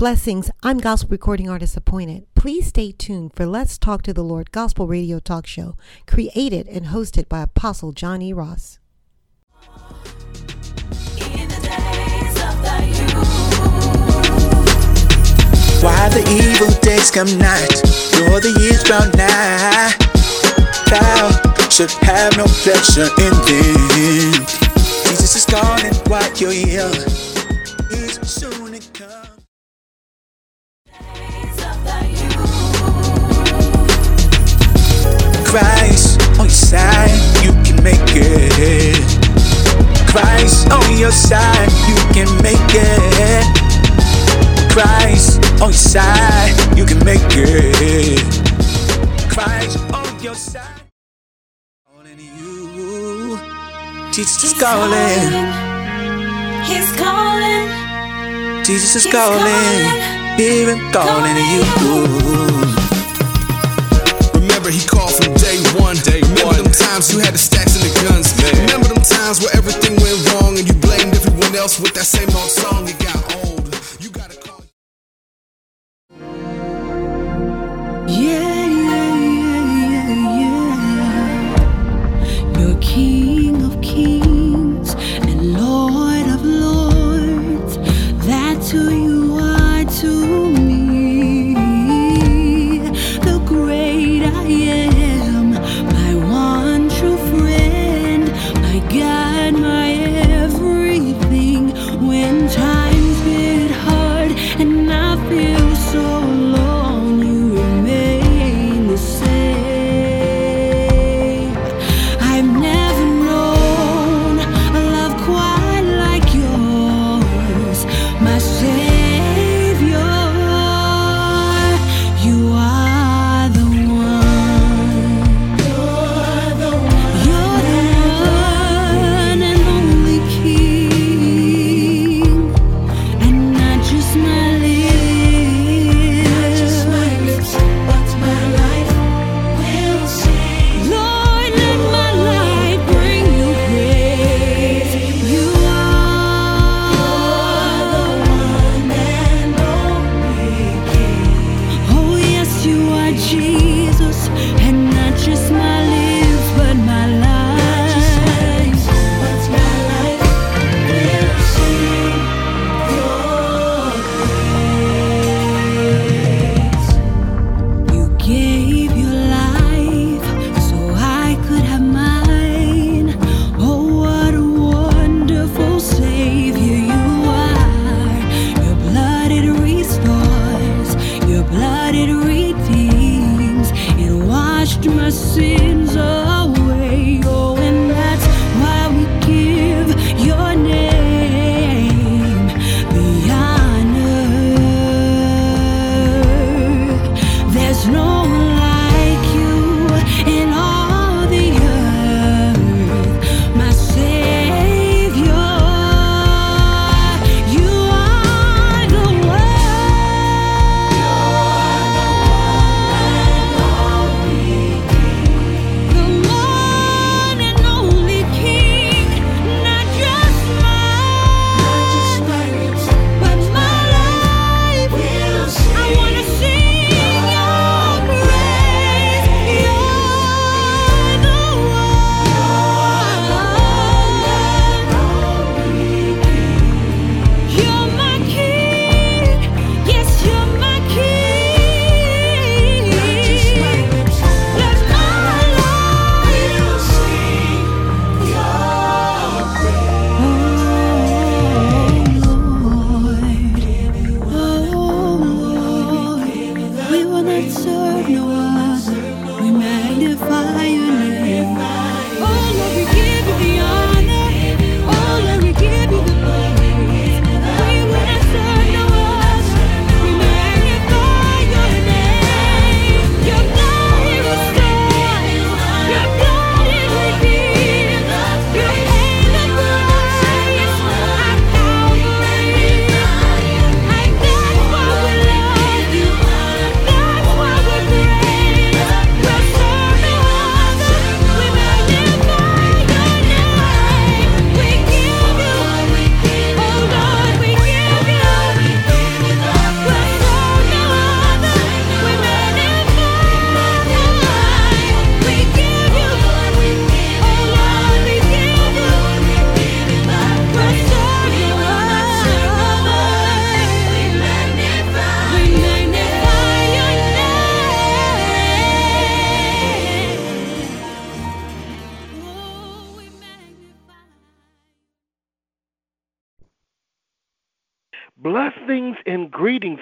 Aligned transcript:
Blessings. 0.00 0.50
I'm 0.62 0.78
gospel 0.78 1.10
recording 1.10 1.50
artist 1.50 1.76
appointed. 1.76 2.26
Please 2.34 2.68
stay 2.68 2.90
tuned 2.90 3.34
for 3.34 3.44
Let's 3.44 3.76
Talk 3.76 4.00
to 4.04 4.14
the 4.14 4.24
Lord 4.24 4.50
Gospel 4.50 4.86
Radio 4.86 5.18
Talk 5.18 5.46
Show, 5.46 5.76
created 6.06 6.66
and 6.68 6.86
hosted 6.86 7.28
by 7.28 7.42
Apostle 7.42 7.92
John 7.92 8.22
E. 8.22 8.32
Ross. 8.32 8.78
Why 15.82 16.08
the 16.08 16.24
evil 16.32 16.72
days 16.80 17.10
come 17.10 17.28
not, 17.36 17.68
nor 18.16 18.40
the 18.40 18.56
years 18.58 18.82
draw 18.82 19.04
nigh. 19.20 19.92
Thou 20.88 21.68
should 21.68 21.90
have 22.08 22.38
no 22.38 22.46
pleasure 22.46 23.10
in 23.20 23.34
them. 23.44 24.46
Jesus 25.10 25.36
is 25.36 25.44
gone 25.44 25.84
and 25.84 25.94
while 26.08 26.34
you're 26.38 26.52
here, 26.52 26.90
Christ 35.50 36.20
on 36.38 36.46
your 36.46 36.48
side, 36.48 37.10
you 37.42 37.50
can 37.64 37.82
make 37.82 37.98
it. 38.14 38.94
Christ 40.06 40.70
on 40.70 40.96
your 40.96 41.10
side, 41.10 41.68
you 41.88 41.96
can 42.14 42.30
make 42.40 42.70
it. 42.72 43.44
Christ 44.70 45.42
on 45.60 45.60
your 45.60 45.72
side, 45.72 46.54
you 46.78 46.86
can 46.86 47.04
make 47.04 47.20
it. 47.32 48.22
Christ 49.28 49.78
on 49.92 50.22
your 50.22 50.36
side. 50.36 50.82
Calling 51.84 52.20
you. 52.20 53.38
Jesus 54.12 54.44
is 54.44 54.54
calling. 54.60 55.30
He's 56.62 56.92
calling. 56.96 57.66
Jesus 58.62 58.94
is 58.94 59.02
He's 59.02 59.12
calling. 59.12 59.42
calling. 59.42 60.40
Even 60.40 60.78
calling 60.92 61.36
you. 61.36 62.79
He 64.70 64.86
called 64.86 65.10
from 65.10 65.34
day 65.34 65.58
one. 65.82 65.96
Day 65.96 66.22
Remember 66.22 66.62
them 66.62 66.72
times 66.72 67.12
you 67.12 67.18
had 67.18 67.34
the 67.34 67.38
stacks 67.38 67.74
and 67.74 67.82
the 67.82 67.92
guns. 68.06 68.30
Man. 68.38 68.54
Remember 68.66 68.94
them 68.94 69.02
times 69.02 69.40
where 69.40 69.50
everything 69.56 69.98
went 69.98 70.18
wrong 70.30 70.56
and 70.58 70.66
you 70.66 70.74
blamed 70.74 71.14
everyone 71.14 71.54
else 71.56 71.80
with 71.80 71.92
that 71.94 72.06
same 72.06 72.30
old 72.30 72.50
song. 72.50 72.86
It 72.86 72.98
got 73.00 73.18
old. 73.34 73.59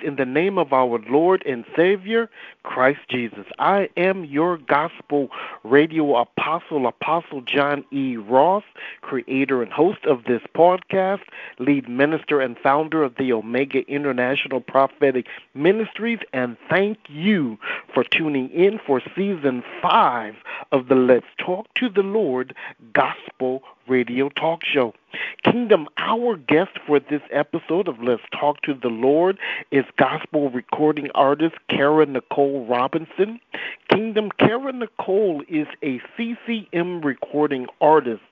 In 0.08 0.16
the 0.16 0.25
name 0.25 0.56
of 0.56 0.72
our 0.72 0.99
Lord 1.10 1.44
and 1.44 1.66
Savior, 1.76 2.31
Christ 2.62 3.00
Jesus. 3.10 3.44
I 3.58 3.90
am 3.99 4.25
your 4.25 4.56
gospel 4.56 5.28
radio 5.64 6.16
apostle, 6.16 6.87
Apostle 6.87 7.43
John 7.43 7.84
E. 7.93 8.16
Ross, 8.16 8.64
creator 9.02 9.62
and 9.62 9.70
host 9.70 10.06
of 10.06 10.25
this 10.25 10.40
podcast, 10.56 11.20
lead 11.58 11.90
minister 11.90 12.40
and 12.40 12.58
founder 12.58 13.02
of 13.05 13.16
the 13.16 13.34
Omega 13.34 13.87
International 13.87 14.62
Prophetic 14.62 15.26
Ministries, 15.55 16.20
and 16.32 16.56
thank 16.70 16.99
you 17.08 17.58
for 17.93 18.02
tuning 18.02 18.49
in 18.49 18.81
for 18.84 19.02
season 19.14 19.62
five 19.82 20.37
of 20.72 20.88
the 20.88 20.94
Let's 20.94 21.26
Talk 21.37 21.66
to 21.75 21.90
the 21.90 22.02
Lord 22.02 22.55
Gospel 22.94 23.62
Radio 23.88 24.29
Talk 24.29 24.64
Show. 24.64 24.94
Kingdom, 25.43 25.88
our 25.96 26.37
guest 26.37 26.79
for 26.87 27.00
this 27.00 27.23
episode 27.31 27.88
of 27.88 28.02
Let's 28.02 28.23
Talk 28.38 28.61
to 28.62 28.75
the 28.75 28.88
Lord 28.88 29.38
is 29.70 29.85
gospel 29.96 30.50
recording 30.50 31.11
artist 31.14 31.55
Kara 31.69 32.06
Nicole 32.06 32.67
Robinson. 32.67 33.40
Kingdom, 33.88 34.31
Kara 34.38 34.73
Nicole 34.73 35.43
is 35.49 35.67
a 35.82 36.00
CCM 36.17 37.00
recording 37.00 37.67
artist, 37.81 38.23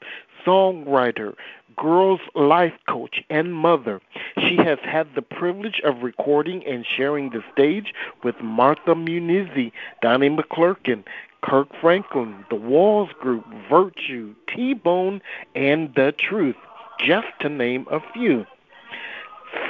songwriter, 0.45 1.35
girls' 1.77 2.21
life 2.35 2.75
coach, 2.89 3.23
and 3.31 3.55
mother. 3.55 4.01
She 4.39 4.57
has 4.57 4.79
had 4.83 5.09
the 5.15 5.23
privilege 5.23 5.81
of 5.85 6.03
recording 6.03 6.65
and 6.67 6.87
sharing 6.87 7.31
the 7.31 7.43
stage 7.53 7.93
with 8.23 8.41
Martha 8.41 8.95
Munizzi, 8.95 9.73
Donnie 10.03 10.31
McClurkin, 10.31 11.05
Kirk 11.43 11.69
Franklin, 11.81 12.45
The 12.51 12.57
Walls 12.57 13.11
Group, 13.21 13.45
Virtue, 13.71 14.35
T 14.49 14.75
Bone, 14.75 15.21
and 15.55 15.95
The 15.95 16.13
Truth, 16.13 16.57
just 16.99 17.29
to 17.41 17.49
name 17.49 17.87
a 17.91 18.01
few. 18.13 18.47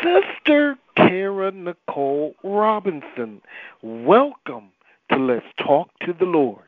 Sister 0.03 0.77
Kara 0.97 1.53
Nicole 1.53 2.35
Robinson, 2.43 3.41
welcome 3.83 4.71
to 5.11 5.19
Let's 5.19 5.47
Talk 5.59 5.91
to 6.01 6.13
the 6.13 6.25
Lord. 6.25 6.65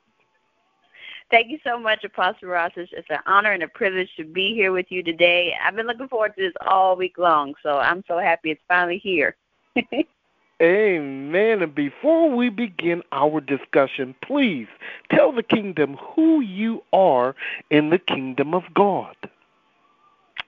Thank 1.30 1.50
you 1.50 1.58
so 1.62 1.78
much, 1.78 2.04
Apostle 2.04 2.48
Ross. 2.48 2.72
It's, 2.76 2.90
it's 2.94 3.08
an 3.10 3.18
honor 3.26 3.52
and 3.52 3.62
a 3.62 3.68
privilege 3.68 4.08
to 4.16 4.24
be 4.24 4.54
here 4.54 4.72
with 4.72 4.86
you 4.88 5.02
today. 5.02 5.54
I've 5.62 5.76
been 5.76 5.86
looking 5.86 6.08
forward 6.08 6.34
to 6.36 6.42
this 6.42 6.54
all 6.66 6.96
week 6.96 7.18
long, 7.18 7.54
so 7.62 7.78
I'm 7.78 8.02
so 8.08 8.18
happy 8.18 8.50
it's 8.50 8.62
finally 8.66 8.98
here. 8.98 9.36
Amen. 10.60 11.62
And 11.62 11.74
before 11.74 12.30
we 12.34 12.48
begin 12.48 13.02
our 13.12 13.40
discussion, 13.40 14.14
please 14.22 14.66
tell 15.10 15.30
the 15.30 15.42
kingdom 15.42 15.96
who 15.96 16.40
you 16.40 16.82
are 16.92 17.36
in 17.70 17.90
the 17.90 17.98
kingdom 17.98 18.54
of 18.54 18.64
God. 18.74 19.14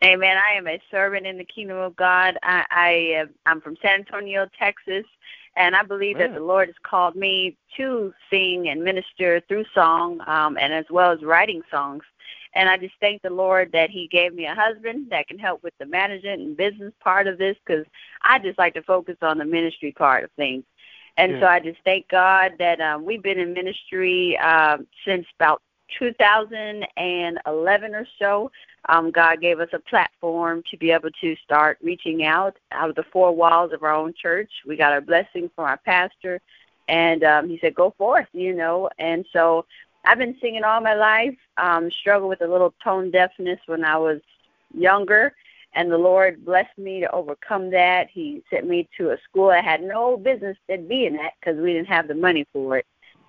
Amen. 0.02 0.36
I 0.38 0.56
am 0.56 0.66
a 0.66 0.80
servant 0.90 1.26
in 1.26 1.36
the 1.36 1.44
kingdom 1.44 1.76
of 1.76 1.94
God. 1.94 2.38
I, 2.42 2.64
I 2.70 3.24
I'm 3.46 3.60
from 3.60 3.76
San 3.82 4.00
Antonio, 4.00 4.48
Texas, 4.58 5.04
and 5.56 5.76
I 5.76 5.82
believe 5.82 6.16
that 6.18 6.32
the 6.32 6.40
Lord 6.40 6.68
has 6.68 6.76
called 6.82 7.16
me 7.16 7.56
to 7.76 8.14
sing 8.30 8.68
and 8.68 8.82
minister 8.82 9.40
through 9.46 9.66
song, 9.74 10.20
um, 10.26 10.56
and 10.58 10.72
as 10.72 10.86
well 10.90 11.12
as 11.12 11.22
writing 11.22 11.60
songs. 11.70 12.02
And 12.54 12.68
I 12.68 12.76
just 12.76 12.94
thank 13.00 13.22
the 13.22 13.30
Lord 13.30 13.70
that 13.72 13.90
He 13.90 14.08
gave 14.08 14.34
me 14.34 14.46
a 14.46 14.54
husband 14.54 15.08
that 15.10 15.28
can 15.28 15.38
help 15.38 15.62
with 15.62 15.74
the 15.78 15.86
management 15.86 16.40
and 16.42 16.56
business 16.56 16.92
part 17.00 17.26
of 17.26 17.38
this, 17.38 17.56
because 17.64 17.86
I 18.22 18.38
just 18.38 18.58
like 18.58 18.74
to 18.74 18.82
focus 18.82 19.16
on 19.22 19.38
the 19.38 19.44
ministry 19.44 19.92
part 19.92 20.24
of 20.24 20.30
things. 20.32 20.64
And 21.16 21.32
Yeah. 21.32 21.40
so 21.40 21.46
I 21.46 21.60
just 21.60 21.78
thank 21.84 22.08
God 22.08 22.52
that 22.58 22.80
um, 22.80 23.04
we've 23.04 23.22
been 23.22 23.38
in 23.38 23.52
ministry 23.52 24.38
um, 24.38 24.86
since 25.04 25.26
about 25.38 25.62
2011 25.98 27.94
or 27.94 28.06
so. 28.18 28.50
Um, 28.88 29.10
God 29.10 29.40
gave 29.40 29.60
us 29.60 29.68
a 29.72 29.78
platform 29.78 30.62
to 30.70 30.76
be 30.76 30.90
able 30.90 31.10
to 31.20 31.36
start 31.44 31.78
reaching 31.82 32.24
out 32.24 32.56
out 32.72 32.88
of 32.88 32.96
the 32.96 33.04
four 33.12 33.32
walls 33.34 33.72
of 33.72 33.82
our 33.82 33.92
own 33.92 34.14
church. 34.14 34.50
We 34.66 34.76
got 34.76 34.92
our 34.92 35.00
blessing 35.00 35.50
from 35.54 35.66
our 35.66 35.76
pastor, 35.78 36.40
and 36.88 37.22
um, 37.24 37.48
he 37.48 37.58
said, 37.58 37.74
"Go 37.74 37.94
forth," 37.98 38.28
you 38.32 38.54
know. 38.54 38.88
And 38.98 39.26
so 39.32 39.66
I've 40.04 40.18
been 40.18 40.36
singing 40.40 40.64
all 40.64 40.80
my 40.80 40.94
life. 40.94 41.36
Um, 41.56 41.90
struggled 41.90 42.30
with 42.30 42.42
a 42.42 42.46
little 42.46 42.74
tone 42.82 43.10
deafness 43.10 43.60
when 43.66 43.84
I 43.84 43.96
was 43.96 44.20
younger, 44.74 45.34
and 45.74 45.90
the 45.90 45.98
Lord 45.98 46.44
blessed 46.44 46.78
me 46.78 47.00
to 47.00 47.10
overcome 47.12 47.70
that. 47.70 48.08
He 48.10 48.42
sent 48.50 48.66
me 48.66 48.88
to 48.96 49.10
a 49.10 49.18
school 49.28 49.50
I 49.50 49.60
had 49.60 49.82
no 49.82 50.16
business 50.16 50.56
at 50.68 50.88
being 50.88 51.16
at 51.16 51.32
because 51.40 51.60
we 51.60 51.72
didn't 51.72 51.88
have 51.88 52.08
the 52.08 52.14
money 52.14 52.46
for 52.52 52.78
it. 52.78 52.86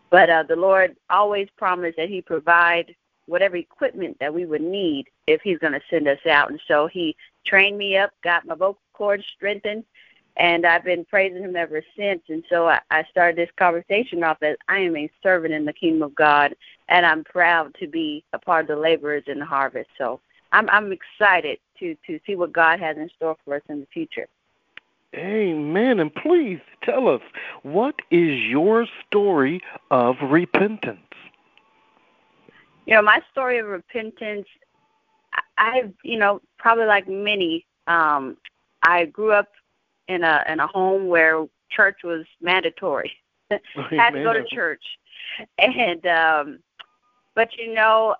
But 0.10 0.30
uh, 0.30 0.44
the 0.44 0.56
Lord 0.56 0.96
always 1.10 1.48
promised 1.58 1.98
that 1.98 2.10
He 2.10 2.22
provide 2.22 2.96
whatever 3.28 3.58
equipment 3.58 4.18
that 4.20 4.34
we 4.34 4.46
would 4.46 4.62
need 4.62 5.08
if 5.28 5.42
He's 5.42 5.60
going 5.60 5.74
to 5.74 5.82
send 5.90 6.08
us 6.08 6.26
out. 6.30 6.52
And 6.52 6.62
so 6.68 6.88
He 6.88 7.16
trained 7.46 7.78
me 7.78 7.98
up, 7.98 8.12
got 8.24 8.46
my 8.46 8.56
vocal 8.56 8.82
cords 8.94 9.24
strengthened, 9.36 9.84
and 10.42 10.66
I've 10.66 10.84
been 10.84 11.06
praising 11.06 11.44
Him 11.44 11.56
ever 11.56 11.84
since. 11.96 12.24
And 12.28 12.44
so 12.50 12.68
I, 12.68 12.80
I 12.90 13.04
started 13.12 13.38
this 13.38 13.54
conversation 13.58 14.24
off 14.24 14.38
as 14.42 14.58
I 14.68 14.80
am 14.80 14.98
a 14.98 15.10
servant 15.22 15.54
in 15.54 15.66
the 15.66 15.72
kingdom 15.74 16.02
of 16.02 16.16
God, 16.16 16.56
and 16.90 17.06
I'm 17.06 17.24
proud 17.24 17.76
to 17.80 17.88
be 17.88 18.24
a 18.34 18.40
part 18.40 18.64
of 18.64 18.68
the 18.68 18.76
laborers 18.76 19.24
in 19.28 19.38
the 19.38 19.46
harvest. 19.46 19.92
So 20.00 20.20
I'm 20.52 20.68
I'm 20.72 20.92
excited 20.92 21.60
to 21.80 21.96
to 22.08 22.20
see 22.26 22.36
what 22.36 22.52
God 22.52 22.80
has 22.80 22.98
in 22.98 23.08
store 23.16 23.38
for 23.46 23.56
us 23.56 23.62
in 23.70 23.82
the 23.82 23.88
future. 23.94 24.28
Amen. 25.14 26.00
And 26.00 26.14
please 26.14 26.62
tell 26.84 27.08
us, 27.08 27.22
what 27.62 27.96
is 28.10 28.40
your 28.40 28.88
story 29.06 29.62
of 29.92 30.16
repentance? 30.24 31.00
You 32.88 32.96
know, 32.96 33.02
my 33.04 33.22
story 33.30 33.60
of 33.60 33.68
repentance, 33.68 34.48
I- 35.34 35.42
I've, 35.58 35.94
you 36.04 36.18
know, 36.18 36.42
probably 36.58 36.86
like 36.86 37.10
many, 37.10 37.66
um, 37.88 38.38
I 38.84 39.06
grew 39.06 39.34
up 39.34 39.50
in 40.07 40.24
a 40.24 40.44
in 40.48 40.59
a 40.59 40.68
home 40.68 41.07
where 41.07 41.45
church 41.69 42.00
was 42.03 42.25
mandatory. 42.42 43.12
Had 43.50 44.12
to 44.12 44.24
go 44.24 44.34
to 44.34 44.46
church, 44.46 44.84
and 45.58 46.05
um, 46.08 46.60
but 47.36 47.50
you 47.58 47.74
know, 47.74 48.15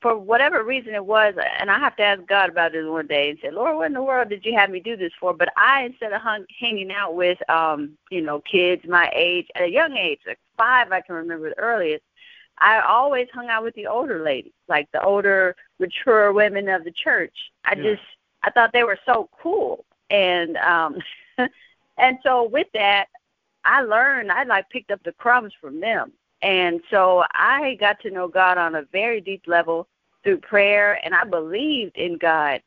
for 0.00 0.16
whatever 0.16 0.62
reason 0.62 0.94
it 0.94 1.04
was, 1.04 1.34
and 1.58 1.70
I 1.70 1.78
have 1.78 1.96
to 1.96 2.02
ask 2.02 2.24
God 2.26 2.50
about 2.50 2.72
this 2.72 2.86
one 2.86 3.06
day 3.06 3.30
and 3.30 3.38
say, 3.42 3.50
Lord, 3.50 3.76
what 3.76 3.86
in 3.86 3.92
the 3.94 4.02
world 4.02 4.28
did 4.28 4.44
you 4.44 4.54
have 4.56 4.70
me 4.70 4.80
do 4.80 4.96
this 4.96 5.12
for? 5.18 5.34
But 5.34 5.52
I, 5.56 5.84
instead 5.84 6.12
of 6.12 6.20
hung, 6.20 6.44
hanging 6.58 6.92
out 6.92 7.14
with, 7.14 7.38
um, 7.50 7.96
you 8.10 8.20
know, 8.20 8.40
kids 8.40 8.82
my 8.86 9.10
age 9.14 9.46
at 9.54 9.62
a 9.62 9.70
young 9.70 9.96
age, 9.96 10.20
like 10.26 10.38
five, 10.56 10.92
I 10.92 11.00
can 11.00 11.16
remember 11.16 11.50
the 11.50 11.58
earliest. 11.58 12.04
I 12.58 12.80
always 12.80 13.28
hung 13.32 13.48
out 13.48 13.64
with 13.64 13.74
the 13.74 13.86
older 13.86 14.22
ladies, 14.22 14.52
like 14.68 14.88
the 14.92 15.02
older, 15.02 15.54
mature 15.78 16.32
women 16.32 16.68
of 16.68 16.84
the 16.84 16.92
church. 16.92 17.34
I 17.64 17.74
Yeah. 17.74 17.82
just, 17.82 18.02
I 18.42 18.50
thought 18.50 18.72
they 18.72 18.84
were 18.84 18.98
so 19.04 19.28
cool, 19.40 19.84
and 20.10 20.56
um, 20.58 20.98
and 21.98 22.18
so 22.22 22.48
with 22.48 22.68
that, 22.74 23.06
I 23.64 23.82
learned. 23.82 24.30
I 24.32 24.44
like 24.44 24.68
picked 24.70 24.90
up 24.90 25.02
the 25.04 25.12
crumbs 25.12 25.52
from 25.60 25.80
them. 25.80 26.12
And 26.42 26.80
so 26.90 27.24
I 27.32 27.76
got 27.80 28.00
to 28.00 28.10
know 28.10 28.28
God 28.28 28.58
on 28.58 28.76
a 28.76 28.82
very 28.92 29.20
deep 29.20 29.42
level 29.46 29.88
through 30.22 30.38
prayer, 30.38 31.00
and 31.04 31.14
I 31.14 31.24
believed 31.24 31.96
in 31.96 32.16
God 32.16 32.60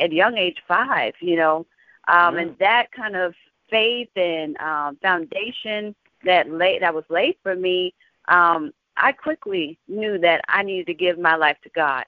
at 0.00 0.12
young 0.12 0.36
age 0.36 0.62
five, 0.66 1.14
you 1.20 1.36
know. 1.36 1.66
Um, 2.08 2.36
And 2.36 2.56
that 2.58 2.92
kind 2.92 3.16
of 3.16 3.34
faith 3.70 4.10
and 4.16 4.56
um, 4.58 4.96
foundation 5.02 5.94
that 6.24 6.50
lay, 6.50 6.78
that 6.78 6.94
was 6.94 7.04
laid 7.08 7.36
for 7.42 7.54
me, 7.54 7.94
um, 8.28 8.72
I 8.96 9.12
quickly 9.12 9.78
knew 9.88 10.18
that 10.18 10.42
I 10.48 10.62
needed 10.62 10.86
to 10.86 10.94
give 10.94 11.18
my 11.18 11.36
life 11.36 11.56
to 11.64 11.70
God, 11.70 12.04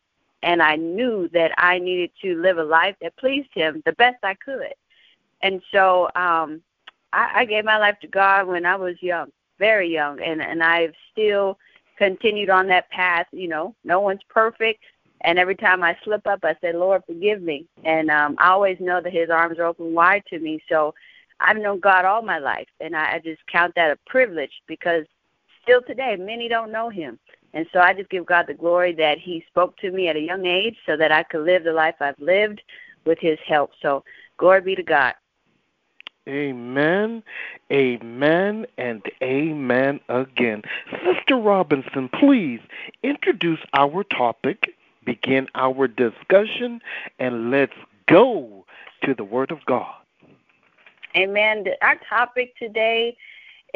and 0.46 0.62
I 0.62 0.76
knew 0.76 1.28
that 1.34 1.52
I 1.58 1.78
needed 1.78 2.10
to 2.22 2.40
live 2.40 2.56
a 2.56 2.64
life 2.64 2.96
that 3.02 3.16
pleased 3.18 3.50
Him 3.52 3.82
the 3.84 3.92
best 3.92 4.16
I 4.22 4.34
could. 4.34 4.72
And 5.42 5.60
so 5.70 6.08
um, 6.14 6.62
I, 7.12 7.40
I 7.40 7.44
gave 7.44 7.64
my 7.64 7.76
life 7.76 7.96
to 8.00 8.08
God 8.08 8.46
when 8.46 8.64
I 8.64 8.76
was 8.76 8.96
young 9.02 9.30
very 9.58 9.92
young 9.92 10.20
and 10.20 10.40
and 10.42 10.62
I've 10.62 10.94
still 11.12 11.58
continued 11.98 12.50
on 12.50 12.66
that 12.68 12.90
path, 12.90 13.26
you 13.32 13.48
know. 13.48 13.74
No 13.84 14.00
one's 14.00 14.20
perfect 14.28 14.82
and 15.22 15.38
every 15.38 15.56
time 15.56 15.82
I 15.82 15.96
slip 16.04 16.26
up 16.26 16.40
I 16.42 16.56
say, 16.60 16.72
Lord 16.72 17.02
forgive 17.06 17.42
me 17.42 17.66
and 17.84 18.10
um 18.10 18.36
I 18.38 18.48
always 18.48 18.78
know 18.80 19.00
that 19.00 19.12
his 19.12 19.30
arms 19.30 19.58
are 19.58 19.64
open 19.64 19.94
wide 19.94 20.22
to 20.28 20.38
me. 20.38 20.62
So 20.68 20.94
I've 21.40 21.58
known 21.58 21.80
God 21.80 22.04
all 22.04 22.22
my 22.22 22.38
life 22.38 22.68
and 22.80 22.96
I, 22.96 23.14
I 23.14 23.18
just 23.18 23.46
count 23.46 23.74
that 23.76 23.90
a 23.90 24.10
privilege 24.10 24.62
because 24.66 25.04
still 25.62 25.82
today 25.82 26.16
many 26.16 26.48
don't 26.48 26.72
know 26.72 26.88
him. 26.88 27.18
And 27.56 27.66
so 27.72 27.80
I 27.80 27.94
just 27.94 28.10
give 28.10 28.26
God 28.26 28.44
the 28.46 28.52
glory 28.52 28.92
that 28.96 29.18
he 29.18 29.42
spoke 29.48 29.78
to 29.78 29.90
me 29.90 30.08
at 30.08 30.16
a 30.16 30.20
young 30.20 30.44
age 30.44 30.76
so 30.84 30.94
that 30.94 31.10
I 31.10 31.22
could 31.22 31.40
live 31.40 31.64
the 31.64 31.72
life 31.72 31.94
I've 32.00 32.18
lived 32.18 32.60
with 33.06 33.18
his 33.18 33.38
help. 33.48 33.70
So 33.80 34.04
glory 34.36 34.60
be 34.60 34.74
to 34.74 34.82
God. 34.82 35.14
Amen, 36.28 37.22
amen, 37.72 38.66
and 38.76 39.02
amen 39.22 40.00
again. 40.10 40.64
Sister 41.02 41.36
Robinson, 41.36 42.10
please 42.20 42.60
introduce 43.02 43.60
our 43.72 44.04
topic, 44.04 44.74
begin 45.06 45.48
our 45.54 45.88
discussion, 45.88 46.82
and 47.18 47.50
let's 47.50 47.72
go 48.06 48.66
to 49.02 49.14
the 49.14 49.24
Word 49.24 49.50
of 49.50 49.64
God. 49.64 49.94
Amen. 51.16 51.64
Our 51.80 51.98
topic 52.06 52.54
today 52.58 53.16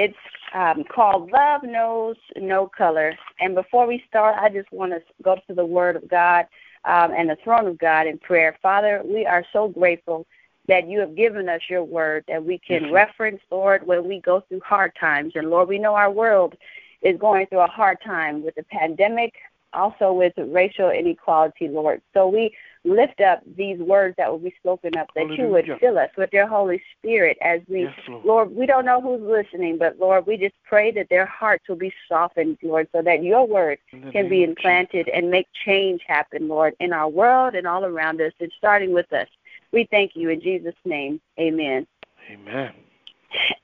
it's 0.00 0.16
um, 0.54 0.82
called 0.84 1.30
Love 1.30 1.62
Knows 1.62 2.16
No 2.34 2.66
Color. 2.66 3.14
And 3.38 3.54
before 3.54 3.86
we 3.86 4.02
start, 4.08 4.34
I 4.40 4.48
just 4.48 4.72
want 4.72 4.92
to 4.92 5.02
go 5.22 5.36
to 5.46 5.54
the 5.54 5.64
Word 5.66 5.94
of 5.94 6.08
God 6.08 6.46
um, 6.86 7.12
and 7.12 7.28
the 7.28 7.36
throne 7.44 7.66
of 7.66 7.78
God 7.78 8.06
in 8.06 8.16
prayer. 8.16 8.56
Father, 8.62 9.02
we 9.04 9.26
are 9.26 9.44
so 9.52 9.68
grateful 9.68 10.26
that 10.68 10.88
you 10.88 11.00
have 11.00 11.14
given 11.14 11.50
us 11.50 11.60
your 11.68 11.84
word 11.84 12.24
that 12.28 12.42
we 12.42 12.58
can 12.58 12.84
Lord. 12.84 12.94
reference, 12.94 13.42
Lord, 13.50 13.86
when 13.86 14.08
we 14.08 14.22
go 14.22 14.40
through 14.48 14.60
hard 14.64 14.92
times. 14.98 15.32
And 15.34 15.50
Lord, 15.50 15.68
we 15.68 15.78
know 15.78 15.94
our 15.94 16.10
world 16.10 16.54
is 17.02 17.18
going 17.18 17.46
through 17.48 17.60
a 17.60 17.66
hard 17.66 17.98
time 18.02 18.42
with 18.42 18.54
the 18.54 18.62
pandemic, 18.64 19.34
also 19.72 20.12
with 20.12 20.32
racial 20.36 20.90
inequality, 20.90 21.68
Lord. 21.68 22.02
So 22.14 22.28
we 22.28 22.54
lift 22.84 23.20
up 23.20 23.42
these 23.56 23.78
words 23.78 24.14
that 24.16 24.30
will 24.30 24.38
be 24.38 24.54
spoken 24.58 24.96
up, 24.96 25.08
that 25.14 25.36
you 25.36 25.48
would 25.48 25.70
fill 25.80 25.98
us 25.98 26.10
with 26.16 26.30
your 26.32 26.46
Holy 26.46 26.82
Spirit 26.98 27.36
as 27.42 27.60
we 27.68 27.82
Yes, 27.82 27.94
Lord. 28.08 28.24
Lord, 28.24 28.56
we 28.56 28.66
don't 28.66 28.86
know 28.86 29.00
who's 29.00 29.20
listening, 29.20 29.76
but 29.78 29.98
Lord, 29.98 30.26
we 30.26 30.36
just 30.36 30.54
pray 30.64 30.90
that 30.92 31.08
their 31.10 31.26
hearts 31.26 31.68
will 31.68 31.76
be 31.76 31.92
softened, 32.08 32.58
Lord, 32.62 32.88
so 32.92 33.02
that 33.02 33.22
your 33.22 33.46
word 33.46 33.78
the 33.92 34.10
can 34.10 34.28
be 34.28 34.42
implanted 34.42 35.08
and 35.08 35.30
make 35.30 35.46
change 35.64 36.02
happen, 36.06 36.48
Lord, 36.48 36.74
in 36.80 36.92
our 36.92 37.08
world 37.08 37.54
and 37.54 37.66
all 37.66 37.84
around 37.84 38.20
us, 38.20 38.32
and 38.40 38.52
starting 38.56 38.92
with 38.92 39.12
us. 39.12 39.28
We 39.72 39.86
thank 39.90 40.16
you 40.16 40.30
in 40.30 40.40
Jesus' 40.40 40.74
name. 40.84 41.20
Amen. 41.38 41.86
Amen. 42.30 42.72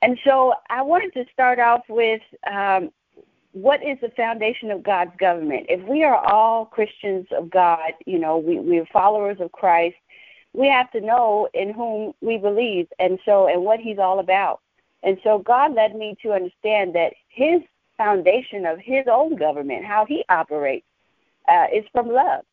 And 0.02 0.18
so 0.24 0.54
I 0.70 0.82
wanted 0.82 1.12
to 1.14 1.24
start 1.32 1.58
off 1.58 1.82
with 1.88 2.22
um, 2.50 2.90
what 3.56 3.82
is 3.82 3.96
the 4.02 4.10
foundation 4.10 4.70
of 4.70 4.82
God's 4.82 5.16
government? 5.18 5.64
If 5.70 5.82
we 5.88 6.04
are 6.04 6.22
all 6.26 6.66
Christians 6.66 7.26
of 7.30 7.48
God, 7.48 7.92
you 8.04 8.18
know, 8.18 8.36
we, 8.36 8.58
we're 8.58 8.84
followers 8.92 9.38
of 9.40 9.50
Christ, 9.52 9.96
we 10.52 10.66
have 10.66 10.90
to 10.92 11.00
know 11.00 11.48
in 11.54 11.72
whom 11.72 12.12
we 12.20 12.36
believe 12.36 12.86
and 12.98 13.18
so 13.24 13.48
and 13.48 13.62
what 13.62 13.80
he's 13.80 13.98
all 13.98 14.18
about. 14.18 14.60
And 15.02 15.16
so 15.24 15.38
God 15.38 15.74
led 15.74 15.96
me 15.96 16.16
to 16.22 16.34
understand 16.34 16.94
that 16.96 17.14
his 17.28 17.62
foundation 17.96 18.66
of 18.66 18.78
his 18.78 19.06
own 19.10 19.36
government, 19.36 19.86
how 19.86 20.04
he 20.04 20.22
operates, 20.28 20.86
uh, 21.48 21.68
is 21.72 21.84
from 21.92 22.10
love. 22.10 22.44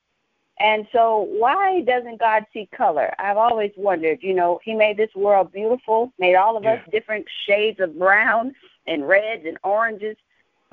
And 0.57 0.87
so, 0.93 1.27
why 1.31 1.81
doesn't 1.81 2.19
God 2.19 2.45
see 2.53 2.69
color? 2.73 3.11
I've 3.19 3.37
always 3.37 3.71
wondered. 3.75 4.19
You 4.21 4.35
know, 4.35 4.61
He 4.63 4.75
made 4.75 4.97
this 4.97 5.13
world 5.15 5.51
beautiful, 5.51 6.13
made 6.19 6.35
all 6.35 6.55
of 6.55 6.65
us 6.65 6.79
different 6.91 7.25
shades 7.47 7.79
of 7.79 7.97
brown 7.97 8.53
and 8.85 9.05
reds 9.07 9.45
and 9.47 9.57
oranges. 9.63 10.15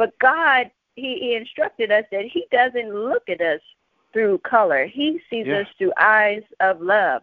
But 0.01 0.19
God, 0.19 0.71
He, 0.97 1.19
he 1.19 1.35
instructed 1.35 1.93
us 1.93 2.07
that 2.11 2.25
He 2.25 2.47
doesn't 2.51 2.95
look 2.95 3.29
at 3.29 3.43
us 3.43 3.61
through 4.15 4.39
color. 4.39 4.87
He 4.87 5.21
sees 5.29 5.47
Yeah. 5.47 5.59
us 5.59 5.67
through 5.77 5.93
eyes 5.99 6.43
of 6.61 6.81
love. 6.81 7.21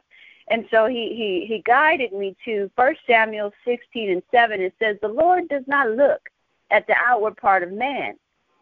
And 0.49 0.63
so 0.69 0.85
he, 0.85 1.03
he, 1.15 1.45
he 1.47 1.63
guided 1.65 2.13
me 2.13 2.35
to 2.45 2.69
First 2.75 2.99
Samuel 3.07 3.51
16 3.65 4.11
and 4.11 4.21
7. 4.29 4.61
It 4.61 4.75
says, 4.77 4.95
The 5.01 5.07
Lord 5.07 5.49
does 5.49 5.63
not 5.65 5.89
look 5.89 6.29
at 6.69 6.85
the 6.85 6.93
outward 7.03 7.35
part 7.37 7.63
of 7.63 7.71
man, 7.71 8.13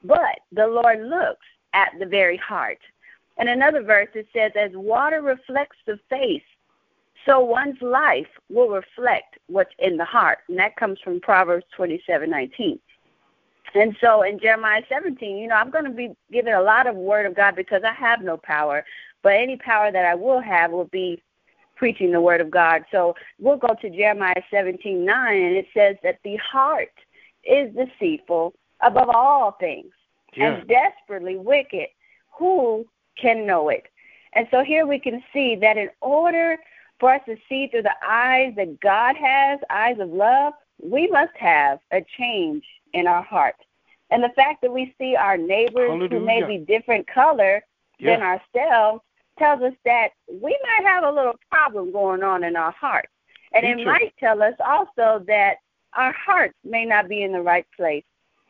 but 0.05 0.39
the 0.53 0.65
Lord 0.65 1.01
looks 1.07 1.45
at 1.74 1.91
the 2.00 2.05
very 2.05 2.38
heart. 2.38 2.79
And 3.38 3.50
another 3.50 3.84
verse 3.84 4.07
it 4.15 4.27
says, 4.31 4.53
As 4.55 4.72
water 4.74 5.22
reflects 5.22 5.77
the 5.86 6.00
face, 6.10 6.41
so 7.25 7.41
one's 7.41 7.81
life 7.81 8.31
will 8.50 8.69
reflect 8.69 9.38
what's 9.48 9.74
in 9.79 9.98
the 9.98 10.05
heart. 10.05 10.39
And 10.48 10.57
that 10.57 10.77
comes 10.77 11.00
from 11.03 11.19
Proverbs 11.19 11.65
twenty-seven 11.75 12.29
nineteen. 12.29 12.79
And 13.75 13.96
so 14.00 14.24
in 14.24 14.39
Jeremiah 14.39 14.82
17, 14.88 15.38
you 15.38 15.48
know, 15.48 15.55
I'm 15.55 15.70
going 15.70 15.84
to 15.84 15.89
be 15.89 16.15
given 16.32 16.53
a 16.53 16.62
lot 16.62 16.88
of 16.88 16.96
word 16.96 17.25
of 17.25 17.36
God 17.36 17.55
because 17.55 17.84
I 17.84 17.94
have 17.94 18.22
no 18.22 18.38
power, 18.38 18.86
but 19.22 19.34
any 19.34 19.58
power 19.58 19.91
that 19.91 20.05
I 20.05 20.15
will 20.15 20.39
have 20.39 20.72
will 20.72 20.86
be 20.86 21.22
preaching 21.75 22.12
the 22.12 22.22
word 22.22 22.39
of 22.39 22.50
God. 22.50 22.86
So 22.89 23.15
we'll 23.38 23.58
go 23.58 23.75
to 23.82 23.89
Jeremiah 23.89 24.41
17 24.50 25.03
9, 25.03 25.36
and 25.36 25.58
it 25.58 25.67
says 25.74 25.98
that 26.03 26.20
the 26.24 26.38
heart 26.38 26.94
is 27.44 27.74
deceitful 27.75 28.53
above 28.82 29.10
all 29.10 29.51
things 29.60 29.91
Yeah. 30.36 30.55
and 30.55 30.67
desperately 30.67 31.38
wicked. 31.38 31.89
Who 32.38 32.86
can 33.17 33.46
know 33.46 33.70
it? 33.70 33.88
And 34.34 34.48
so 34.51 34.63
here 34.63 34.86
we 34.86 35.00
can 35.00 35.24
see 35.34 35.55
that 35.58 35.77
in 35.77 35.89
order 36.01 36.58
for 37.00 37.13
us 37.13 37.22
to 37.25 37.38
see 37.48 37.67
through 37.67 37.84
the 37.84 37.96
eyes 38.05 38.53
that 38.55 38.79
God 38.79 39.15
has, 39.15 39.60
eyes 39.70 40.00
of 40.00 40.10
love, 40.10 40.53
we 40.82 41.08
must 41.08 41.36
have 41.38 41.79
a 41.91 42.01
change 42.17 42.63
in 42.94 43.08
our 43.08 43.22
heart. 43.22 43.55
And 44.12 44.24
the 44.24 44.30
fact 44.36 44.62
that 44.62 44.72
we 44.72 44.94
see 45.00 45.16
our 45.16 45.38
neighbors 45.38 46.10
who 46.10 46.20
may 46.20 46.44
be 46.44 46.58
different 46.58 47.08
color 47.08 47.64
than 48.00 48.22
ourselves 48.22 49.02
tells 49.38 49.62
us 49.62 49.74
that 49.84 50.10
we 50.32 50.58
might 50.64 50.88
have 50.88 51.04
a 51.04 51.12
little 51.12 51.36
problem 51.50 51.92
going 51.92 52.24
on 52.24 52.44
in 52.44 52.56
our 52.56 52.72
hearts. 52.72 53.10
And 53.52 53.66
it 53.66 53.86
might 53.86 54.14
tell 54.20 54.42
us 54.44 54.54
also 54.66 55.24
that 55.28 55.56
our 55.94 56.14
hearts 56.14 56.56
may 56.64 56.86
not 56.86 57.08
be 57.08 57.24
in 57.24 57.32
the 57.32 57.42
right 57.42 57.66
place. 57.76 58.04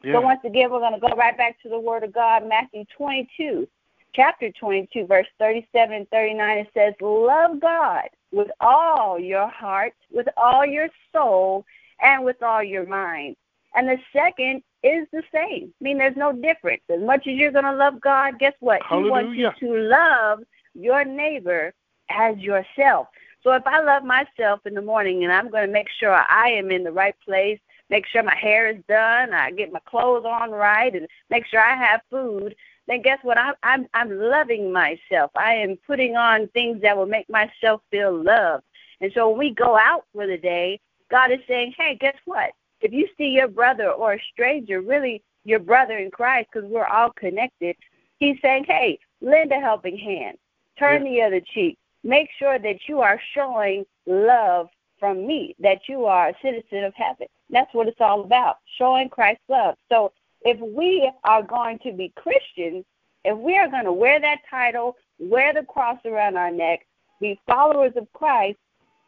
Yeah. 0.04 0.14
So 0.14 0.22
once 0.22 0.42
again, 0.44 0.72
we're 0.72 0.80
going 0.80 0.94
to 0.94 1.00
go 1.00 1.16
right 1.16 1.38
back 1.38 1.62
to 1.62 1.70
the 1.70 1.80
Word 1.80 2.04
of 2.04 2.14
God, 2.14 2.48
Matthew 2.48 2.86
22, 2.98 3.68
chapter 4.14 4.52
22, 4.52 5.06
verse 5.06 5.28
37 5.40 5.96
and 5.96 6.10
39. 6.10 6.58
It 6.58 6.68
says, 6.74 6.94
Love 7.02 7.60
God 7.60 8.10
with 8.32 8.50
all 8.60 9.20
your 9.20 9.48
heart, 9.48 9.94
with 10.12 10.28
all 10.38 10.66
your 10.66 10.90
soul, 11.14 11.66
and 12.02 12.26
with 12.26 12.42
all 12.44 12.64
your 12.64 12.86
mind. 12.86 13.36
And 13.76 13.88
the 13.88 13.98
second 14.14 14.64
is 14.84 15.08
the 15.12 15.24
same. 15.34 15.74
I 15.80 15.84
mean, 15.84 15.98
there's 15.98 16.16
no 16.16 16.32
difference. 16.32 16.82
As 16.90 17.02
much 17.02 17.28
as 17.28 17.36
you're 17.36 17.52
going 17.52 17.66
to 17.66 17.74
love 17.74 18.00
God, 18.00 18.40
guess 18.40 18.54
what? 18.60 18.82
He 18.90 19.10
wants 19.10 19.38
you 19.38 19.52
to 19.60 19.74
love 19.90 20.40
your 20.74 21.04
neighbor 21.04 21.74
as 22.10 22.38
yourself. 22.38 23.08
So 23.44 23.52
if 23.52 23.66
I 23.66 23.82
love 23.82 24.04
myself 24.04 24.66
in 24.66 24.74
the 24.74 24.82
morning 24.82 25.24
and 25.24 25.32
I'm 25.32 25.50
going 25.52 25.68
to 25.68 25.72
make 25.72 25.90
sure 26.00 26.14
I 26.14 26.50
am 26.50 26.72
in 26.72 26.84
the 26.84 26.92
right 26.92 27.16
place, 27.24 27.60
make 27.90 28.08
sure 28.08 28.24
my 28.24 28.36
hair 28.36 28.70
is 28.70 28.82
done, 28.88 29.34
I 29.34 29.52
get 29.52 29.72
my 29.72 29.82
clothes 29.86 30.26
on 30.26 30.52
right, 30.52 30.96
and 30.96 31.08
make 31.30 31.46
sure 31.46 31.60
I 31.60 31.76
have 31.76 32.02
food, 32.10 32.56
then 32.88 33.02
guess 33.02 33.20
what? 33.24 33.38
I'm 33.38 33.54
I'm 33.64 33.88
I'm 33.94 34.20
loving 34.20 34.72
myself. 34.72 35.32
I 35.36 35.54
am 35.54 35.78
putting 35.88 36.16
on 36.16 36.48
things 36.50 36.82
that 36.82 36.96
will 36.96 37.06
make 37.06 37.30
myself 37.30 37.82
feel 37.92 38.16
loved. 38.24 38.64
And 39.02 39.12
so 39.14 39.30
when 39.30 39.40
we 39.40 39.52
go 39.52 39.78
out 39.78 40.06
for 40.14 40.28
the 40.28 40.38
day, 40.38 40.80
God 41.10 41.32
is 41.32 41.40
saying, 41.48 41.74
"Hey, 41.78 41.98
guess 42.00 42.18
what? 42.26 42.52
If 42.82 42.92
you 42.94 43.08
see 43.18 43.30
your 43.30 43.48
brother 43.48 43.90
or 43.92 44.14
a 44.14 44.20
stranger, 44.32 44.82
really 44.82 45.24
your 45.44 45.60
brother 45.60 45.98
in 45.98 46.12
Christ, 46.12 46.50
because 46.52 46.70
we're 46.70 46.86
all 46.86 47.12
connected, 47.12 47.76
He's 48.20 48.40
saying, 48.42 48.66
"Hey, 48.66 49.00
lend 49.22 49.52
a 49.52 49.60
helping 49.60 49.98
hand, 49.98 50.38
turn 50.78 51.04
the 51.04 51.22
other 51.22 51.42
cheek, 51.42 51.78
make 52.04 52.30
sure 52.38 52.58
that 52.60 52.88
you 52.88 53.02
are 53.02 53.20
showing 53.34 53.86
love 54.06 54.70
from 55.00 55.28
me, 55.28 55.56
that 55.60 55.90
you 55.90 56.06
are 56.06 56.30
a 56.30 56.38
citizen 56.42 56.84
of 56.84 56.94
heaven." 56.96 57.28
That's 57.50 57.74
what 57.74 57.88
it's 57.88 58.02
all 58.02 58.22
about, 58.22 58.58
showing 58.78 59.10
Christ's 59.10 59.50
love. 59.50 59.76
So 59.90 60.14
if 60.42 60.60
we 60.60 61.12
are 61.24 61.44
going 61.44 61.80
to 61.80 61.92
be 61.92 62.10
Christians, 62.16 62.86
if 63.24 63.38
we 63.38 63.58
are 63.58 63.68
going 63.68 63.86
to 63.86 63.94
wear 63.94 64.20
that 64.20 64.42
title, 64.50 64.96
wear 65.20 65.54
the 65.54 65.64
cross 65.64 66.00
around 66.06 66.38
our 66.38 66.52
neck, 66.52 66.86
be 67.20 67.40
followers 67.48 67.94
of 67.96 68.12
Christ, 68.14 68.58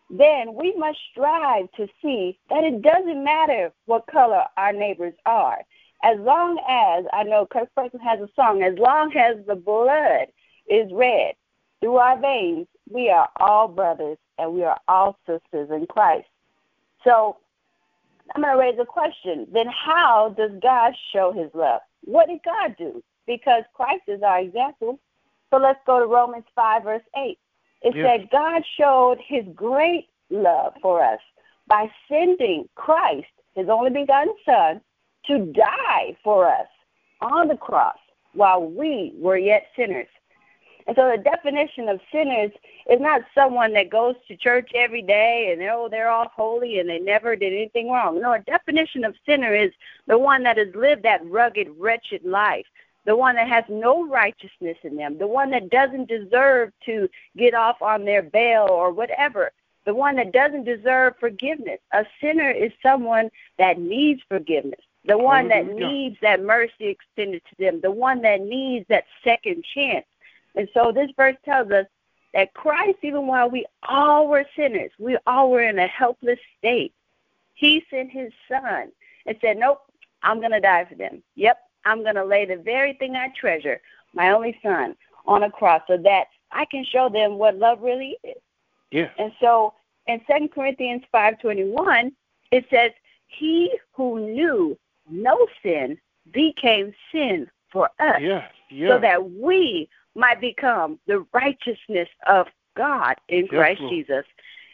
then 0.10 0.54
we 0.54 0.74
must 0.76 1.00
strive 1.12 1.72
to 1.74 1.88
see 2.02 2.40
that 2.50 2.64
it 2.64 2.82
doesn't 2.82 3.24
matter 3.24 3.72
what 3.86 4.08
color 4.08 4.44
our 4.56 4.72
neighbors 4.72 5.14
are. 5.26 5.60
As 6.04 6.18
long 6.20 6.60
as, 6.70 7.06
I 7.12 7.24
know 7.24 7.46
Kirk 7.46 7.70
Franklin 7.74 8.02
has 8.04 8.20
a 8.20 8.30
song, 8.36 8.62
as 8.64 8.78
long 8.78 9.16
as 9.18 9.38
the 9.46 9.56
blood 9.56 10.28
is 10.70 10.92
red 10.94 11.36
through 11.82 11.98
our 11.98 12.20
veins, 12.20 12.68
we 12.90 13.10
are 13.10 13.30
all 13.38 13.68
brothers 13.68 14.18
and 14.38 14.54
we 14.54 14.64
are 14.64 14.80
all 14.88 15.18
sisters 15.26 15.70
in 15.72 15.88
Christ. 15.88 16.28
So 17.04 17.38
I'm 18.36 18.42
going 18.42 18.54
to 18.54 18.60
raise 18.60 18.80
a 18.80 18.86
question. 18.86 19.48
Then 19.52 19.68
how 19.68 20.34
does 20.38 20.52
God 20.62 20.94
show 21.12 21.32
his 21.32 21.50
love? 21.54 21.82
What 22.04 22.28
did 22.28 22.40
God 22.46 22.76
do? 22.78 23.04
Because 23.26 23.64
Christ 23.74 24.04
is 24.08 24.22
our 24.22 24.40
example. 24.40 25.00
So 25.50 25.58
let's 25.58 25.80
go 25.86 26.00
to 26.00 26.06
Romans 26.06 26.46
5, 26.56 26.84
verse 26.84 27.02
8. 27.16 27.38
It 27.82 27.96
Yes. 27.96 28.06
said, 28.06 28.30
God 28.30 28.64
showed 28.78 29.20
his 29.20 29.46
great 29.56 30.10
love 30.30 30.74
for 30.82 31.04
us 31.04 31.20
by 31.68 31.92
sending 32.08 32.68
Christ, 32.76 33.28
his 33.56 33.70
only 33.70 33.92
begotten 33.92 34.34
Son, 34.46 34.82
to 35.26 35.46
die 35.48 36.16
for 36.24 36.48
us 36.48 36.68
on 37.22 37.48
the 37.48 37.58
cross 37.58 37.98
while 38.34 38.64
we 38.64 39.14
were 39.18 39.38
yet 39.38 39.68
sinners. 39.76 40.08
And 40.88 40.96
so 40.96 41.12
the 41.12 41.22
definition 41.22 41.90
of 41.90 42.00
sinners 42.14 42.52
is 42.90 43.02
not 43.02 43.22
someone 43.36 43.74
that 43.74 43.90
goes 43.90 44.16
to 44.30 44.38
church 44.38 44.72
every 44.74 45.02
day 45.02 45.52
and 45.52 45.62
oh 45.70 45.90
they're 45.92 46.10
all 46.10 46.32
holy 46.34 46.80
and 46.80 46.90
they 46.90 47.00
never 47.00 47.36
did 47.36 47.52
anything 47.52 47.90
wrong. 47.90 48.22
No, 48.22 48.34
a 48.34 48.40
definition 48.40 49.04
of 49.04 49.14
sinner 49.26 49.54
is 49.54 49.72
the 50.08 50.18
one 50.18 50.44
that 50.44 50.58
has 50.58 50.74
lived 50.76 51.04
that 51.04 51.26
rugged, 51.26 51.68
wretched 51.78 52.24
life, 52.24 52.66
the 53.08 53.16
one 53.16 53.36
that 53.36 53.48
has 53.48 53.64
no 53.70 54.06
righteousness 54.06 54.78
in 54.84 54.98
them, 54.98 55.18
the 55.18 55.26
one 55.26 55.50
that 55.52 55.70
doesn't 55.70 56.10
deserve 56.10 56.74
to 56.86 57.10
get 57.38 57.54
off 57.54 57.82
on 57.82 58.04
their 58.04 58.22
bail 58.22 58.68
or 58.70 58.92
whatever, 58.92 59.52
the 59.86 59.96
one 59.96 60.18
that 60.18 60.34
doesn't 60.34 60.66
deserve 60.66 61.14
forgiveness. 61.18 61.80
A 61.94 62.06
sinner 62.20 62.52
is 62.52 62.74
someone 62.84 63.30
that 63.58 63.80
needs 63.80 64.22
forgiveness, 64.28 64.82
the 65.06 65.18
one 65.18 65.48
that 65.48 65.74
needs 65.74 66.18
that 66.22 66.44
mercy 66.44 66.88
extended 66.88 67.42
to 67.50 67.56
them, 67.58 67.80
the 67.82 67.90
one 67.90 68.22
that 68.24 68.42
needs 68.42 68.86
that 68.90 69.06
second 69.24 69.64
chance. 69.74 70.06
And 70.56 70.68
so 70.74 70.92
this 70.92 71.10
verse 71.16 71.38
tells 71.46 71.72
us 71.72 71.86
that 72.34 72.54
Christ, 72.54 72.98
even 73.04 73.26
while 73.26 73.50
we 73.50 73.66
all 73.88 74.28
were 74.28 74.46
sinners, 74.54 74.92
we 75.00 75.18
all 75.26 75.50
were 75.50 75.64
in 75.64 75.80
a 75.80 75.88
helpless 75.88 76.40
state. 76.58 76.94
He 77.54 77.86
sent 77.90 78.12
his 78.12 78.34
son 78.50 78.92
and 79.26 79.38
said, 79.40 79.58
Nope, 79.58 79.80
I'm 80.24 80.40
going 80.40 80.52
to 80.52 80.60
die 80.60 80.84
for 80.84 80.96
them. 80.96 81.24
Yep, 81.36 81.58
I'm 81.88 82.04
going 82.04 82.16
to 82.16 82.26
lay 82.26 82.46
the 82.46 82.58
very 82.58 82.94
thing 82.94 83.16
I 83.16 83.30
treasure, 83.40 83.80
my 84.14 84.32
only 84.32 84.58
son, 84.62 84.96
on 85.26 85.44
a 85.44 85.52
cross 85.52 85.82
so 85.88 85.98
that 85.98 86.26
I 86.52 86.66
can 86.66 86.84
show 86.86 87.10
them 87.10 87.38
what 87.38 87.58
love 87.58 87.82
really 87.82 88.18
is. 88.24 88.42
Yeah. 88.92 89.10
And 89.18 89.32
so 89.40 89.74
in 90.08 90.22
Second 90.28 90.52
Corinthians 90.52 91.04
5:21, 91.14 92.12
it 92.52 92.66
says, 92.70 92.92
"He 93.28 93.78
who 93.94 94.20
knew 94.20 94.78
no 95.10 95.48
sin 95.64 95.98
became 96.32 96.94
sin 97.12 97.50
for 97.70 97.90
us, 98.00 98.22
Yes. 98.22 98.52
Yes. 98.70 98.90
so 98.90 99.00
that 99.00 99.32
we 99.32 99.90
might 100.16 100.40
become 100.42 101.00
the 101.06 101.26
righteousness 101.34 102.10
of 102.26 102.48
God 102.76 103.16
in 103.28 103.48
Christ. 103.48 103.82
Jesus." 103.90 104.26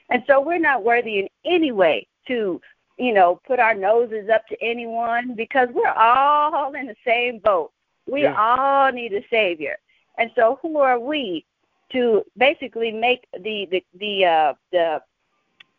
And 0.10 0.24
so 0.27 0.39
we're 0.39 0.60
not 0.60 0.84
worthy 0.84 1.20
in 1.20 1.29
any 1.46 1.72
way 1.72 2.08
to, 2.27 2.62
you 2.97 3.13
know, 3.13 3.39
put 3.47 3.59
our 3.59 3.73
noses 3.73 4.29
up 4.29 4.45
to 4.47 4.62
anyone 4.62 5.33
because 5.35 5.69
we're 5.73 5.88
all 5.89 6.73
in 6.75 6.88
the 6.88 6.95
same 7.05 7.39
boat. 7.39 7.71
We 8.07 8.23
Yeah. 8.23 8.35
all 8.38 8.91
need 8.91 9.13
a 9.13 9.25
savior. 9.29 9.77
And 10.17 10.31
so 10.35 10.59
who 10.62 10.77
are 10.77 11.00
we 11.00 11.45
to 11.91 12.23
basically 12.38 12.91
make 12.91 13.25
the 13.39 13.65
the 13.65 13.83
the 13.95 14.25
uh 14.25 14.53
the 14.71 15.01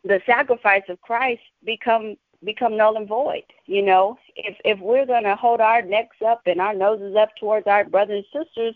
the 0.03 0.21
sacrifice 0.25 0.83
of 0.89 1.01
Christ 1.01 1.41
become 1.63 2.15
become 2.43 2.77
null 2.77 2.97
and 2.97 3.07
void. 3.07 3.43
You 3.65 3.81
know, 3.81 4.17
if 4.35 4.57
if 4.63 4.79
we're 4.79 5.05
going 5.05 5.23
to 5.23 5.35
hold 5.35 5.61
our 5.61 5.81
necks 5.81 6.17
up 6.25 6.41
and 6.45 6.61
our 6.61 6.73
noses 6.73 7.15
up 7.15 7.29
towards 7.39 7.67
our 7.67 7.85
brothers 7.85 8.25
and 8.33 8.45
sisters, 8.45 8.75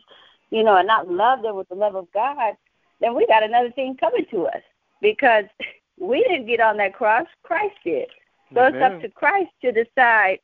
you 0.49 0.63
know, 0.63 0.77
and 0.77 0.87
not 0.87 1.09
love 1.09 1.41
them 1.41 1.55
with 1.55 1.69
the 1.69 1.75
love 1.75 1.95
of 1.95 2.11
God, 2.13 2.55
then 2.99 3.15
we 3.15 3.27
got 3.27 3.43
another 3.43 3.71
thing 3.71 3.95
coming 3.97 4.25
to 4.31 4.47
us 4.47 4.61
because 5.01 5.45
we 5.99 6.23
didn't 6.23 6.47
get 6.47 6.59
on 6.59 6.77
that 6.77 6.93
cross, 6.93 7.27
Christ 7.43 7.75
did. 7.83 8.09
So 8.53 8.63
it's 8.65 8.77
up 8.81 9.01
to 9.01 9.09
Christ 9.09 9.51
to 9.61 9.71
decide 9.71 10.39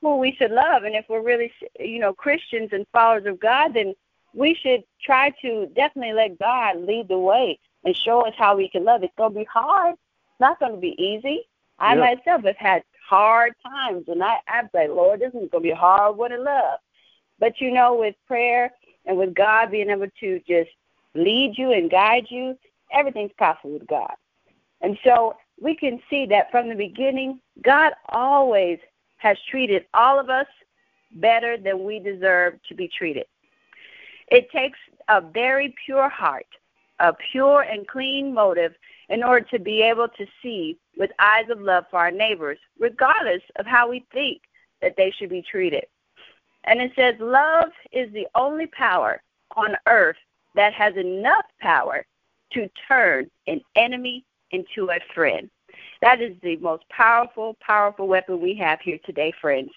who 0.00 0.16
we 0.18 0.34
should 0.38 0.50
love, 0.50 0.84
and 0.84 0.94
if 0.94 1.06
we're 1.08 1.22
really, 1.22 1.50
you 1.80 1.98
know, 1.98 2.12
Christians 2.12 2.70
and 2.72 2.86
followers 2.92 3.26
of 3.26 3.40
God, 3.40 3.74
then 3.74 3.94
we 4.34 4.54
should 4.54 4.84
try 5.02 5.30
to 5.42 5.66
definitely 5.74 6.12
let 6.12 6.38
God 6.38 6.76
lead 6.80 7.08
the 7.08 7.18
way 7.18 7.58
and 7.84 7.96
show 7.96 8.20
us 8.20 8.34
how 8.38 8.56
we 8.56 8.68
can 8.68 8.84
love. 8.84 9.02
It's 9.02 9.12
going 9.16 9.32
to 9.32 9.38
be 9.40 9.44
hard. 9.44 9.94
It's 9.94 10.40
not 10.40 10.60
going 10.60 10.72
to 10.72 10.78
be 10.78 10.94
easy. 11.02 11.48
I 11.78 11.94
Yeah. 11.94 12.14
myself 12.14 12.44
have 12.44 12.56
had 12.56 12.84
hard 13.08 13.54
times, 13.66 14.04
and 14.08 14.22
I, 14.22 14.38
I've 14.46 14.68
said, 14.72 14.90
Lord, 14.90 15.20
this 15.20 15.28
is 15.28 15.48
going 15.50 15.50
to 15.50 15.60
be 15.60 15.70
a 15.70 15.76
hard 15.76 16.16
one 16.16 16.30
to 16.30 16.38
love. 16.38 16.78
But 17.38 17.60
you 17.60 17.70
know, 17.70 17.94
with 17.94 18.14
prayer 18.26 18.72
and 19.06 19.16
with 19.16 19.34
God 19.34 19.70
being 19.70 19.90
able 19.90 20.08
to 20.20 20.40
just 20.46 20.70
lead 21.14 21.56
you 21.56 21.72
and 21.72 21.90
guide 21.90 22.26
you, 22.28 22.56
everything's 22.92 23.32
possible 23.38 23.72
with 23.72 23.86
God. 23.86 24.12
And 24.80 24.98
so 25.04 25.36
we 25.60 25.74
can 25.74 26.00
see 26.08 26.26
that 26.26 26.50
from 26.50 26.68
the 26.68 26.74
beginning, 26.74 27.40
God 27.62 27.92
always 28.10 28.78
has 29.16 29.36
treated 29.50 29.86
all 29.94 30.18
of 30.18 30.30
us 30.30 30.46
better 31.12 31.56
than 31.56 31.84
we 31.84 31.98
deserve 31.98 32.54
to 32.68 32.74
be 32.74 32.88
treated. 32.88 33.26
It 34.30 34.50
takes 34.50 34.78
a 35.08 35.20
very 35.20 35.74
pure 35.84 36.08
heart, 36.08 36.46
a 37.00 37.12
pure 37.32 37.62
and 37.62 37.86
clean 37.88 38.32
motive 38.32 38.74
in 39.08 39.22
order 39.22 39.46
to 39.50 39.58
be 39.58 39.82
able 39.82 40.08
to 40.08 40.26
see 40.42 40.78
with 40.96 41.10
eyes 41.18 41.48
of 41.50 41.60
love 41.60 41.84
for 41.90 41.98
our 41.98 42.10
neighbors, 42.10 42.58
regardless 42.78 43.42
of 43.56 43.66
how 43.66 43.88
we 43.88 44.04
think 44.12 44.42
that 44.82 44.96
they 44.96 45.10
should 45.10 45.30
be 45.30 45.42
treated. 45.42 45.86
And 46.64 46.80
it 46.80 46.92
says, 46.94 47.14
Love 47.18 47.70
is 47.92 48.12
the 48.12 48.26
only 48.34 48.66
power 48.66 49.22
on 49.56 49.76
earth 49.86 50.16
that 50.54 50.74
has 50.74 50.94
enough 50.96 51.46
power 51.60 52.04
to 52.52 52.68
turn 52.86 53.30
an 53.46 53.60
enemy 53.76 54.24
into 54.50 54.90
a 54.90 54.98
friend. 55.14 55.50
That 56.00 56.20
is 56.20 56.36
the 56.42 56.56
most 56.56 56.88
powerful, 56.88 57.56
powerful 57.60 58.06
weapon 58.06 58.40
we 58.40 58.54
have 58.56 58.80
here 58.80 58.98
today, 59.04 59.32
friends. 59.40 59.70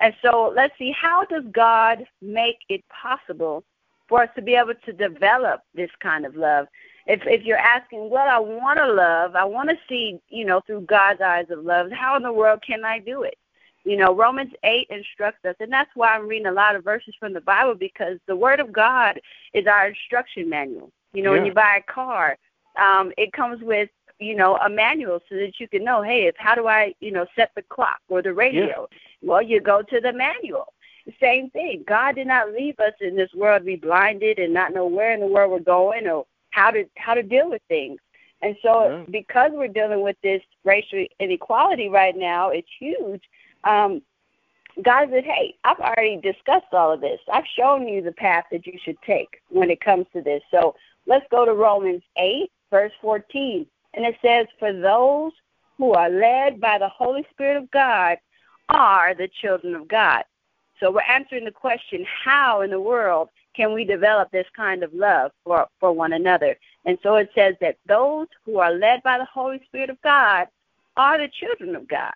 And 0.00 0.14
so 0.22 0.52
let's 0.54 0.76
see 0.78 0.92
how 0.92 1.24
does 1.24 1.44
God 1.52 2.04
make 2.20 2.58
it 2.68 2.82
possible 2.88 3.64
for 4.08 4.22
us 4.22 4.30
to 4.34 4.42
be 4.42 4.54
able 4.54 4.74
to 4.86 4.92
develop 4.92 5.62
this 5.74 5.90
kind 6.00 6.26
of 6.26 6.36
love? 6.36 6.66
If 7.06 7.22
if 7.26 7.44
you're 7.44 7.58
asking, 7.58 8.10
well, 8.10 8.28
I 8.28 8.38
want 8.38 8.78
to 8.78 8.92
love, 8.92 9.34
I 9.34 9.44
want 9.44 9.70
to 9.70 9.76
see, 9.88 10.20
you 10.28 10.44
know, 10.44 10.60
through 10.66 10.82
God's 10.82 11.20
eyes 11.20 11.46
of 11.50 11.64
love, 11.64 11.90
how 11.90 12.16
in 12.16 12.22
the 12.22 12.32
world 12.32 12.62
can 12.66 12.84
I 12.84 12.98
do 12.98 13.22
it? 13.22 13.38
You 13.84 13.96
know, 13.96 14.14
Romans 14.14 14.52
8 14.64 14.88
instructs 14.90 15.44
us, 15.46 15.54
and 15.60 15.72
that's 15.72 15.90
why 15.94 16.08
I'm 16.08 16.28
reading 16.28 16.48
a 16.48 16.52
lot 16.52 16.76
of 16.76 16.84
verses 16.84 17.14
from 17.18 17.32
the 17.32 17.40
Bible 17.40 17.74
because 17.74 18.18
the 18.26 18.36
Word 18.36 18.60
of 18.60 18.72
God 18.72 19.18
is 19.54 19.66
our 19.66 19.88
instruction 19.88 20.50
manual. 20.50 20.92
You 21.14 21.22
know, 21.22 21.32
when 21.32 21.46
you 21.46 21.54
buy 21.54 21.78
a 21.80 21.92
car, 21.92 22.36
um, 22.78 23.12
it 23.16 23.32
comes 23.32 23.62
with 23.62 23.88
you 24.18 24.34
know 24.34 24.56
a 24.56 24.68
manual 24.68 25.20
so 25.28 25.34
that 25.36 25.52
you 25.58 25.68
can 25.68 25.84
know 25.84 26.02
hey 26.02 26.26
if 26.26 26.34
how 26.38 26.54
do 26.54 26.66
i 26.66 26.94
you 27.00 27.10
know 27.10 27.26
set 27.36 27.50
the 27.54 27.62
clock 27.62 28.00
or 28.08 28.22
the 28.22 28.32
radio 28.32 28.88
well 29.22 29.42
you 29.42 29.60
go 29.60 29.82
to 29.82 30.00
the 30.00 30.12
manual 30.12 30.72
same 31.20 31.48
thing 31.50 31.84
god 31.86 32.14
did 32.16 32.26
not 32.26 32.52
leave 32.52 32.78
us 32.80 32.92
in 33.00 33.16
this 33.16 33.32
world 33.34 33.60
to 33.62 33.66
be 33.66 33.76
blinded 33.76 34.38
and 34.38 34.52
not 34.52 34.74
know 34.74 34.86
where 34.86 35.12
in 35.12 35.20
the 35.20 35.26
world 35.26 35.50
we're 35.50 35.60
going 35.60 36.06
or 36.06 36.26
how 36.50 36.70
to 36.70 36.84
how 36.96 37.14
to 37.14 37.22
deal 37.22 37.48
with 37.48 37.62
things 37.68 37.98
and 38.42 38.56
so 38.62 38.88
Yeah. 38.88 39.04
because 39.10 39.50
we're 39.54 39.68
dealing 39.68 40.02
with 40.02 40.16
this 40.22 40.42
racial 40.64 41.04
inequality 41.20 41.88
right 41.88 42.16
now 42.16 42.50
it's 42.50 42.68
huge 42.78 43.22
um 43.64 44.02
God 44.82 45.08
said, 45.10 45.24
Hey, 45.24 45.56
I've 45.64 45.80
already 45.80 46.18
discussed 46.18 46.72
all 46.72 46.92
of 46.92 47.00
this. 47.00 47.18
I've 47.32 47.46
shown 47.58 47.88
you 47.88 48.00
the 48.00 48.12
path 48.12 48.44
that 48.52 48.64
you 48.64 48.78
should 48.84 49.00
take 49.02 49.40
when 49.48 49.70
it 49.70 49.80
comes 49.80 50.06
to 50.12 50.22
this. 50.22 50.40
So 50.52 50.76
let's 51.06 51.26
go 51.32 51.44
to 51.44 51.52
Romans 51.52 52.02
8, 52.16 52.48
verse 52.70 52.92
14. 53.00 53.66
And 53.98 54.06
it 54.06 54.14
says, 54.22 54.46
For 54.60 54.72
those 54.72 55.32
who 55.76 55.92
are 55.92 56.08
led 56.08 56.60
by 56.60 56.78
the 56.78 56.88
Holy 56.88 57.26
Spirit 57.32 57.56
of 57.56 57.68
God 57.72 58.16
are 58.68 59.12
the 59.12 59.28
children 59.42 59.74
of 59.74 59.88
God. 59.88 60.22
So 60.78 60.92
we're 60.92 61.00
answering 61.00 61.44
the 61.44 61.50
question, 61.50 62.06
how 62.24 62.60
in 62.60 62.70
the 62.70 62.80
world 62.80 63.28
can 63.56 63.74
we 63.74 63.84
develop 63.84 64.30
this 64.30 64.46
kind 64.54 64.84
of 64.84 64.94
love 64.94 65.32
for, 65.42 65.66
for 65.80 65.90
one 65.90 66.12
another? 66.12 66.56
And 66.84 66.96
so 67.02 67.16
it 67.16 67.28
says 67.34 67.56
that 67.60 67.78
those 67.88 68.28
who 68.46 68.58
are 68.58 68.72
led 68.72 69.02
by 69.02 69.18
the 69.18 69.24
Holy 69.24 69.60
Spirit 69.66 69.90
of 69.90 70.00
God 70.02 70.46
are 70.96 71.18
the 71.18 71.28
children 71.40 71.74
of 71.74 71.88
God. 71.88 72.12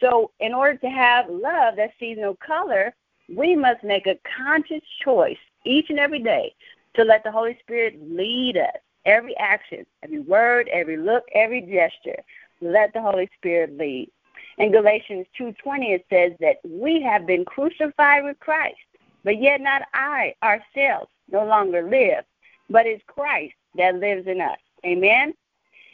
So, 0.00 0.30
in 0.40 0.54
order 0.54 0.78
to 0.78 0.88
have 0.88 1.28
love 1.28 1.76
that 1.76 1.90
sees 2.00 2.16
no 2.18 2.34
color, 2.34 2.94
we 3.28 3.54
must 3.54 3.84
make 3.84 4.06
a 4.06 4.18
conscious 4.38 4.80
choice 5.04 5.36
each 5.66 5.90
and 5.90 5.98
every 5.98 6.22
day 6.22 6.54
to 6.94 7.04
let 7.04 7.24
the 7.24 7.30
Holy 7.30 7.58
Spirit 7.62 7.98
lead 8.00 8.56
us. 8.56 8.80
Every 9.04 9.36
action, 9.38 9.86
every 10.02 10.20
word, 10.20 10.68
every 10.68 10.96
look, 10.96 11.24
every 11.34 11.62
gesture, 11.62 12.22
let 12.60 12.92
the 12.92 13.00
Holy 13.00 13.28
Spirit 13.38 13.76
lead. 13.78 14.10
In 14.58 14.72
Galatians 14.72 15.26
2:20 15.38 15.94
it 15.94 16.06
says 16.10 16.32
that 16.40 16.56
we 16.64 17.00
have 17.00 17.26
been 17.26 17.44
crucified 17.44 18.24
with 18.24 18.38
Christ, 18.40 18.76
but 19.24 19.40
yet 19.40 19.60
not 19.60 19.82
I 19.94 20.34
ourselves 20.42 21.10
no 21.30 21.44
longer 21.44 21.82
live, 21.82 22.24
but 22.68 22.86
it's 22.86 23.02
Christ 23.06 23.54
that 23.76 23.96
lives 23.96 24.26
in 24.26 24.40
us. 24.40 24.58
Amen. 24.84 25.34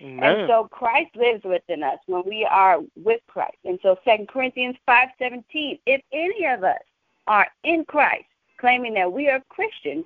Amen. 0.00 0.22
And 0.22 0.48
so 0.48 0.68
Christ 0.70 1.14
lives 1.14 1.44
within 1.44 1.82
us 1.82 1.98
when 2.06 2.22
we 2.26 2.44
are 2.44 2.80
with 2.96 3.20
Christ. 3.28 3.56
And 3.64 3.78
so 3.82 3.98
Second 4.04 4.28
Corinthians 4.28 4.76
five 4.84 5.10
seventeen, 5.18 5.78
if 5.86 6.02
any 6.12 6.46
of 6.46 6.64
us 6.64 6.82
are 7.26 7.46
in 7.62 7.84
Christ, 7.84 8.26
claiming 8.58 8.94
that 8.94 9.12
we 9.12 9.28
are 9.28 9.40
Christians, 9.48 10.04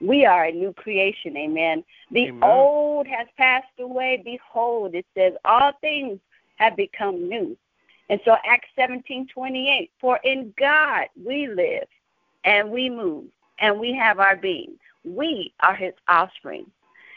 we 0.00 0.24
are 0.24 0.44
a 0.44 0.52
new 0.52 0.72
creation. 0.72 1.36
Amen. 1.36 1.84
The 2.10 2.28
Amen. 2.28 2.42
old 2.42 3.06
has 3.06 3.26
passed 3.36 3.66
away. 3.78 4.20
Behold, 4.24 4.94
it 4.94 5.06
says 5.16 5.34
all 5.44 5.72
things 5.80 6.18
have 6.56 6.76
become 6.76 7.28
new. 7.28 7.56
And 8.08 8.20
so 8.24 8.36
Acts 8.46 8.68
seventeen 8.76 9.26
twenty 9.26 9.70
eight, 9.70 9.90
for 10.00 10.20
in 10.22 10.54
God 10.58 11.06
we 11.24 11.48
live 11.48 11.88
and 12.44 12.70
we 12.70 12.88
move 12.88 13.24
and 13.58 13.80
we 13.80 13.92
have 13.94 14.20
our 14.20 14.36
being. 14.36 14.78
We 15.04 15.52
are 15.60 15.74
his 15.74 15.94
offspring. 16.08 16.70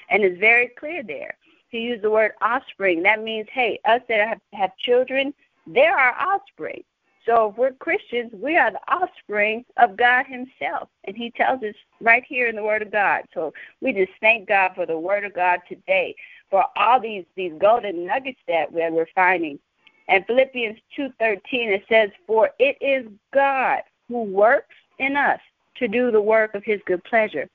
And 0.09 0.23
it's 0.23 0.39
very 0.39 0.69
clear 0.69 1.03
there 1.03 1.35
to 1.71 1.77
use 1.77 2.01
the 2.01 2.09
word 2.09 2.31
offspring. 2.41 3.03
That 3.03 3.21
means, 3.21 3.47
hey, 3.51 3.79
us 3.85 4.01
that 4.09 4.27
have, 4.27 4.41
have 4.53 4.75
children, 4.77 5.33
they're 5.67 5.95
our 5.95 6.15
offspring. 6.33 6.83
So 7.29 7.49
if 7.49 7.57
we're 7.57 7.73
Christians, 7.73 8.31
we 8.33 8.57
are 8.57 8.71
the 8.71 8.79
offspring 8.91 9.63
of 9.77 9.95
God 9.95 10.25
Himself. 10.25 10.89
And 11.03 11.15
He 11.15 11.29
tells 11.29 11.61
us 11.61 11.75
right 12.01 12.23
here 12.27 12.47
in 12.47 12.55
the 12.55 12.63
Word 12.63 12.81
of 12.81 12.91
God. 12.91 13.21
So 13.35 13.53
we 13.81 13.93
just 13.93 14.13
thank 14.19 14.47
God 14.47 14.71
for 14.73 14.87
the 14.87 14.97
Word 14.97 15.23
of 15.23 15.35
God 15.35 15.59
today, 15.69 16.15
for 16.49 16.65
all 16.75 16.99
these, 16.99 17.25
these 17.35 17.53
golden 17.59 18.07
nuggets 18.07 18.39
that 18.47 18.71
we're, 18.71 19.07
finding. 19.13 19.59
And 20.07 20.25
Philippians 20.25 20.79
2.13, 20.97 21.37
it 21.51 21.83
says, 21.87 22.09
For 22.25 22.49
it 22.57 22.77
is 22.81 23.05
God 23.31 23.81
who 24.07 24.23
works 24.23 24.73
in 24.97 25.15
us 25.15 25.39
to 25.75 25.87
do 25.87 26.09
the 26.09 26.21
work 26.21 26.55
of 26.55 26.63
His 26.63 26.81
good 26.87 27.03
pleasure. 27.03 27.47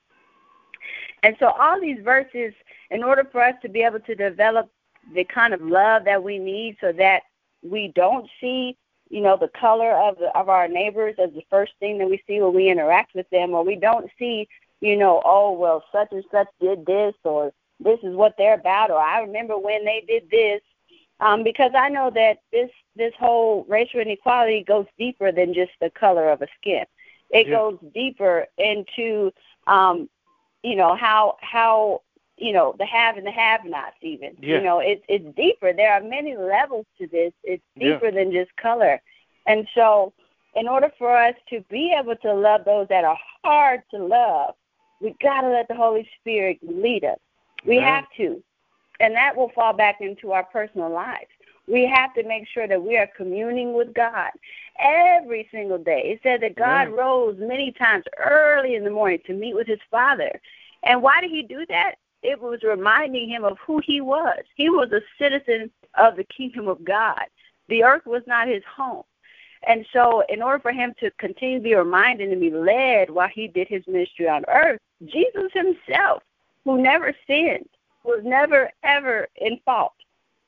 And 1.24 1.34
so 1.40 1.48
all 1.48 1.80
these 1.80 1.98
verses, 2.04 2.52
in 2.92 3.02
order 3.02 3.26
for 3.32 3.42
us 3.42 3.56
to 3.62 3.68
be 3.68 3.82
able 3.82 4.00
to 4.00 4.14
develop 4.14 4.70
the 5.16 5.24
kind 5.24 5.52
of 5.52 5.62
love 5.62 6.04
that 6.04 6.22
we 6.22 6.38
need 6.38 6.76
so 6.80 6.92
that 6.92 7.24
we 7.68 7.90
don't 7.96 8.28
see, 8.40 8.76
you 9.14 9.20
know, 9.20 9.37
the 9.37 9.50
color 9.61 9.92
of 9.92 10.18
the, 10.18 10.37
of 10.37 10.48
our 10.48 10.66
neighbors 10.66 11.14
as 11.22 11.31
the 11.35 11.44
first 11.48 11.72
thing 11.79 11.98
that 11.98 12.11
we 12.11 12.20
see 12.27 12.40
when 12.40 12.53
we 12.53 12.68
interact 12.68 13.14
with 13.14 13.31
them, 13.31 13.53
or 13.55 13.62
we 13.64 13.77
don't 13.77 14.11
see, 14.18 14.48
you 14.81 14.96
know, 14.96 15.22
oh 15.24 15.53
well 15.53 15.85
such 15.92 16.09
and 16.11 16.24
such 16.33 16.48
did 16.61 16.85
this 16.85 17.14
or 17.22 17.53
this 17.79 18.00
is 18.03 18.16
what 18.16 18.35
they're 18.37 18.55
about 18.55 18.90
or 18.90 18.98
I 18.98 19.20
remember 19.20 19.57
when 19.57 19.85
they 19.85 20.03
did 20.09 20.24
this. 20.31 20.61
Um, 21.20 21.44
because 21.44 21.70
I 21.77 21.88
know 21.90 22.11
that 22.11 22.38
this 22.50 22.70
this 22.96 23.12
whole 23.20 23.64
racial 23.68 24.00
inequality 24.00 24.64
goes 24.66 24.87
deeper 24.98 25.31
than 25.31 25.55
just 25.55 25.70
the 25.81 25.90
color 25.90 26.29
of 26.31 26.42
a 26.42 26.48
skin. 26.61 26.85
It 27.31 27.46
Yeah. 27.46 27.57
goes 27.59 27.79
deeper 27.94 28.46
into 28.59 29.31
um, 29.68 30.11
you 30.64 30.74
know 30.74 30.96
how 30.96 31.37
how 31.40 32.03
you 32.37 32.53
know, 32.53 32.75
the 32.79 32.87
have 32.87 33.16
and 33.16 33.27
the 33.27 33.31
have-nots. 33.31 33.97
Even 34.03 34.37
Yeah. 34.40 34.59
you 34.59 34.64
know, 34.64 34.81
it's 34.81 35.05
it's 35.09 35.25
deeper. 35.37 35.73
There 35.73 35.92
are 35.92 36.01
many 36.01 36.37
levels 36.37 36.87
to 36.99 37.07
this. 37.07 37.33
It's 37.42 37.62
Yeah. 37.77 37.94
deeper 37.94 38.11
than 38.11 38.33
just 38.33 38.55
color, 38.57 39.01
and 39.47 39.66
so 39.75 40.12
in 40.55 40.68
order 40.68 40.90
for 40.99 41.16
us 41.16 41.35
to 41.51 41.61
be 41.62 41.92
able 41.92 42.16
to 42.16 42.33
love 42.33 42.64
those 42.64 42.87
that 42.88 43.05
are 43.05 43.18
hard 43.42 43.83
to 43.90 43.99
love, 43.99 44.55
we 45.01 45.14
got 45.20 45.42
to 45.42 45.49
let 45.49 45.66
the 45.68 45.75
Holy 45.75 46.09
Spirit 46.20 46.59
lead 46.62 47.05
us. 47.05 47.18
We 47.66 47.77
have 47.79 48.05
to, 48.18 48.42
and 49.01 49.14
that 49.14 49.37
will 49.37 49.49
fall 49.51 49.73
back 49.73 50.01
into 50.01 50.33
our 50.33 50.44
personal 50.44 50.90
lives. 50.90 51.31
We 51.66 51.87
have 51.87 52.14
to 52.14 52.23
make 52.25 52.47
sure 52.47 52.68
that 52.68 52.83
we 52.83 52.97
are 52.99 53.09
communing 53.16 53.73
with 53.73 53.94
God 53.94 54.31
every 54.79 55.49
single 55.51 55.79
day. 55.79 56.03
It 56.12 56.20
said 56.23 56.42
that 56.42 56.57
God 56.57 56.88
rose 56.90 57.37
many 57.38 57.73
times 57.73 58.05
early 58.18 58.75
in 58.75 58.85
the 58.85 58.90
morning 58.90 59.20
to 59.27 59.33
meet 59.33 59.55
with 59.55 59.66
his 59.66 59.81
Father. 59.90 60.40
And 60.83 61.03
why 61.03 61.20
did 61.23 61.31
he 61.31 61.42
do 61.42 61.64
that? 61.70 61.94
It 62.24 62.40
was 62.40 62.62
reminding 62.62 63.28
him 63.28 63.44
of 63.44 63.58
who 63.58 63.82
he 63.84 64.00
was. 64.00 64.40
He 64.56 64.70
was 64.70 64.90
a 64.92 65.02
citizen 65.18 65.70
of 65.94 66.16
the 66.16 66.24
kingdom 66.24 66.68
of 66.68 66.82
God. 66.82 67.24
The 67.68 67.84
earth 67.84 68.06
was 68.06 68.22
not 68.26 68.48
his 68.48 68.62
home. 68.64 69.04
And 69.66 69.87
so, 69.92 70.22
in 70.30 70.42
order 70.42 70.58
for 70.58 70.72
him 70.72 70.94
to 71.00 71.10
continue 71.12 71.58
to 71.58 71.62
be 71.62 71.74
reminded 71.74 72.30
and 72.30 72.40
be 72.40 72.50
led 72.50 73.10
while 73.10 73.28
he 73.28 73.46
did 73.46 73.68
his 73.68 73.87
ministry 73.87 74.26
on 74.26 74.44
earth, 74.48 74.80
Jesus 75.04 75.52
himself, 75.52 76.22
who 76.64 76.80
never 76.80 77.14
sinned, 77.26 77.68
was 78.04 78.22
never 78.24 78.70
ever 78.82 79.28
in 79.37 79.58
fault, 79.64 79.92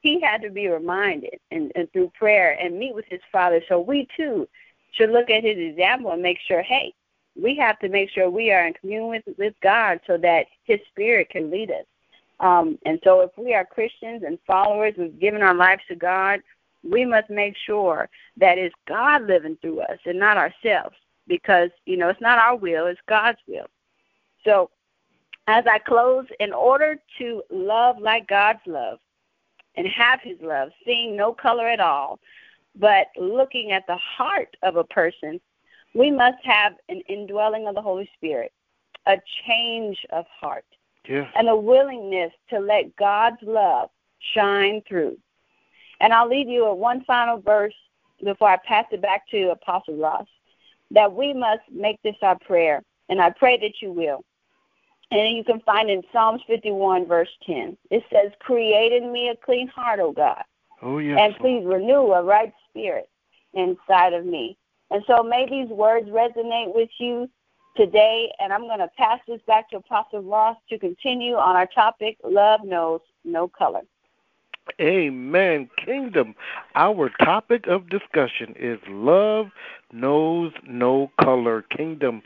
he 0.00 0.20
had 0.20 0.40
to 0.42 0.50
be 0.50 0.68
reminded 0.68 1.38
and, 1.50 1.72
and 1.74 1.92
through 1.92 2.10
prayer 2.14 2.58
and 2.60 2.78
meet 2.78 2.94
with 2.94 3.06
his 3.06 3.20
father. 3.30 3.62
So 3.68 3.80
we 3.80 4.08
too 4.16 4.48
should 4.92 5.10
look 5.10 5.28
at 5.28 5.44
his 5.44 5.58
example 5.58 6.12
and 6.12 6.22
make 6.22 6.38
sure, 6.46 6.62
hey, 6.62 6.94
we 7.40 7.56
have 7.56 7.78
to 7.80 7.88
make 7.88 8.10
sure 8.10 8.30
we 8.30 8.50
are 8.52 8.66
in 8.66 8.74
communion 8.74 9.08
with, 9.26 9.38
with 9.38 9.54
God 9.62 10.00
so 10.06 10.16
that 10.18 10.46
his 10.64 10.80
spirit 10.90 11.30
can 11.30 11.50
lead 11.50 11.70
us. 11.70 11.84
Um, 12.40 12.78
and 12.84 12.98
so 13.04 13.20
if 13.20 13.30
we 13.36 13.54
are 13.54 13.64
Christians 13.64 14.22
and 14.26 14.38
followers, 14.46 14.94
we've 14.98 15.18
given 15.18 15.42
our 15.42 15.54
lives 15.54 15.82
to 15.88 15.96
God, 15.96 16.40
we 16.82 17.04
must 17.04 17.30
make 17.30 17.56
sure 17.56 18.08
that 18.36 18.58
it's 18.58 18.74
God 18.86 19.26
living 19.26 19.56
through 19.60 19.80
us 19.80 19.98
and 20.04 20.18
not 20.18 20.36
ourselves 20.36 20.96
because, 21.26 21.70
you 21.84 21.96
know, 21.96 22.08
it's 22.08 22.20
not 22.20 22.38
our 22.38 22.56
will, 22.56 22.86
it's 22.86 23.00
God's 23.08 23.38
will. 23.48 23.66
So 24.44 24.70
as 25.48 25.64
I 25.66 25.78
close, 25.78 26.26
in 26.40 26.52
order 26.52 26.98
to 27.18 27.42
love 27.50 27.98
like 27.98 28.28
God's 28.28 28.60
love 28.66 28.98
and 29.76 29.86
have 29.86 30.20
his 30.22 30.38
love, 30.40 30.70
seeing 30.84 31.16
no 31.16 31.32
color 31.32 31.68
at 31.68 31.80
all, 31.80 32.18
but 32.78 33.08
looking 33.16 33.72
at 33.72 33.86
the 33.86 33.96
heart 33.96 34.56
of 34.62 34.76
a 34.76 34.84
person, 34.84 35.40
we 35.96 36.10
must 36.10 36.44
have 36.44 36.74
an 36.88 37.00
indwelling 37.08 37.66
of 37.66 37.74
the 37.74 37.82
Holy 37.82 38.08
Spirit, 38.16 38.52
a 39.06 39.16
change 39.46 40.04
of 40.10 40.26
heart, 40.28 40.64
Yeah. 41.08 41.28
and 41.34 41.48
a 41.48 41.56
willingness 41.56 42.32
to 42.50 42.58
let 42.58 42.94
God's 42.96 43.42
love 43.42 43.90
shine 44.34 44.82
through. 44.82 45.16
And 46.00 46.12
I'll 46.12 46.28
leave 46.28 46.48
you 46.48 46.68
with 46.68 46.78
one 46.78 47.02
final 47.04 47.38
verse 47.38 47.74
before 48.22 48.48
I 48.48 48.56
pass 48.58 48.84
it 48.92 49.00
back 49.00 49.26
to 49.28 49.50
Apostle 49.50 49.96
Ross 49.96 50.26
that 50.90 51.12
we 51.12 51.32
must 51.32 51.62
make 51.70 52.00
this 52.02 52.16
our 52.22 52.38
prayer, 52.38 52.82
and 53.08 53.20
I 53.20 53.30
pray 53.30 53.56
that 53.58 53.80
you 53.80 53.90
will. 53.92 54.24
And 55.10 55.36
you 55.36 55.44
can 55.44 55.60
find 55.60 55.88
in 55.88 56.02
Psalms 56.12 56.42
51, 56.46 57.06
verse 57.06 57.28
10. 57.46 57.76
It 57.90 58.04
says, 58.12 58.32
Create 58.40 58.92
in 58.92 59.12
me 59.12 59.28
a 59.28 59.36
clean 59.36 59.68
heart, 59.68 60.00
O 60.00 60.12
God, 60.12 60.42
Oh 60.82 60.98
yes. 60.98 61.18
and 61.20 61.34
please 61.36 61.64
renew 61.64 62.12
a 62.12 62.22
right 62.22 62.52
spirit 62.68 63.08
inside 63.54 64.12
of 64.12 64.26
me. 64.26 64.58
And 64.90 65.02
so 65.06 65.22
may 65.22 65.46
these 65.48 65.68
words 65.68 66.08
resonate 66.08 66.74
with 66.74 66.90
you 66.98 67.28
today. 67.76 68.32
And 68.38 68.52
I'm 68.52 68.62
going 68.62 68.78
to 68.78 68.88
pass 68.96 69.20
this 69.26 69.40
back 69.46 69.70
to 69.70 69.78
Apostle 69.78 70.22
Ross 70.22 70.56
to 70.70 70.78
continue 70.78 71.34
on 71.34 71.56
our 71.56 71.66
topic 71.66 72.16
Love 72.24 72.60
Knows 72.64 73.00
No 73.24 73.48
Color. 73.48 73.82
Amen. 74.80 75.70
Kingdom. 75.76 76.34
Our 76.74 77.10
topic 77.24 77.66
of 77.66 77.88
discussion 77.88 78.54
is 78.58 78.78
love 78.88 79.50
knows 79.92 80.52
no 80.66 81.10
color. 81.20 81.62
Kingdom. 81.62 82.22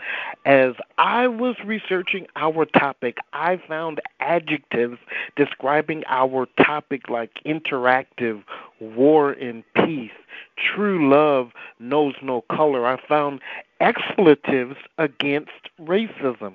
As 0.46 0.74
I 0.98 1.29
was 1.29 1.57
researching 1.64 2.26
our 2.37 2.64
topic, 2.64 3.18
I 3.33 3.61
found 3.68 4.00
adjectives 4.20 4.98
describing 5.37 6.03
our 6.09 6.46
topic 6.64 7.09
like 7.09 7.31
interactive, 7.44 8.42
war 8.81 9.33
and 9.33 9.62
peace, 9.74 10.11
true 10.57 11.11
love 11.11 11.50
knows 11.79 12.14
no 12.22 12.42
color. 12.50 12.87
I 12.87 12.98
found 13.07 13.40
expletives 13.81 14.76
against 14.98 15.68
racism 15.81 16.55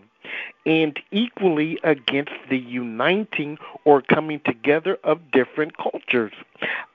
and 0.65 0.99
equally 1.11 1.79
against 1.83 2.33
the 2.49 2.57
uniting 2.57 3.57
or 3.83 4.01
coming 4.01 4.41
together 4.45 4.97
of 5.03 5.31
different 5.31 5.77
cultures. 5.77 6.33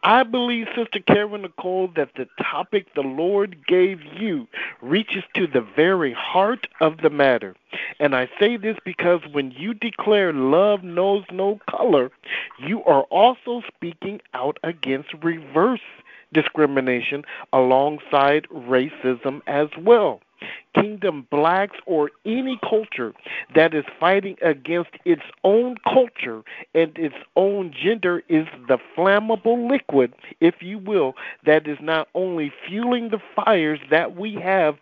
I 0.02 0.22
believe, 0.22 0.66
Sister 0.74 1.00
Karen 1.00 1.42
Nicole, 1.42 1.88
that 1.94 2.10
the 2.16 2.26
topic 2.42 2.86
the 2.94 3.02
Lord 3.02 3.66
gave 3.66 4.00
you 4.02 4.48
reaches 4.80 5.24
to 5.34 5.46
the 5.46 5.60
very 5.60 6.12
heart 6.12 6.66
of 6.80 6.98
the 6.98 7.10
matter. 7.10 7.54
And 7.98 8.16
I 8.16 8.28
say 8.38 8.56
this 8.56 8.76
because 8.84 9.20
when 9.32 9.50
you 9.52 9.74
declare 9.74 10.32
love 10.32 10.82
knows 10.82 11.24
no 11.30 11.60
color, 11.68 12.10
you 12.58 12.82
are 12.84 13.02
also 13.04 13.62
speaking 13.74 14.20
out 14.34 14.58
against 14.62 15.12
reverse 15.22 15.80
discrimination 16.32 17.24
alongside 17.52 18.46
racism 18.48 19.40
as 19.46 19.68
well. 19.78 20.20
Kingdom 20.74 21.26
blacks 21.30 21.76
or 21.86 22.10
any 22.24 22.58
culture 22.68 23.12
that 23.54 23.74
is 23.74 23.84
fighting 23.98 24.36
against 24.42 24.90
its 25.04 25.22
own 25.44 25.76
culture 25.84 26.42
and 26.74 26.96
its 26.96 27.16
own 27.36 27.72
gender 27.72 28.22
is 28.28 28.46
the 28.68 28.78
flammable 28.96 29.68
liquid, 29.68 30.12
if 30.40 30.56
you 30.60 30.78
will, 30.78 31.14
that 31.44 31.66
is 31.66 31.78
not 31.80 32.08
only 32.14 32.52
fueling 32.66 33.10
the 33.10 33.20
fires 33.34 33.80
that 33.90 34.16
we 34.16 34.34
have 34.34 34.76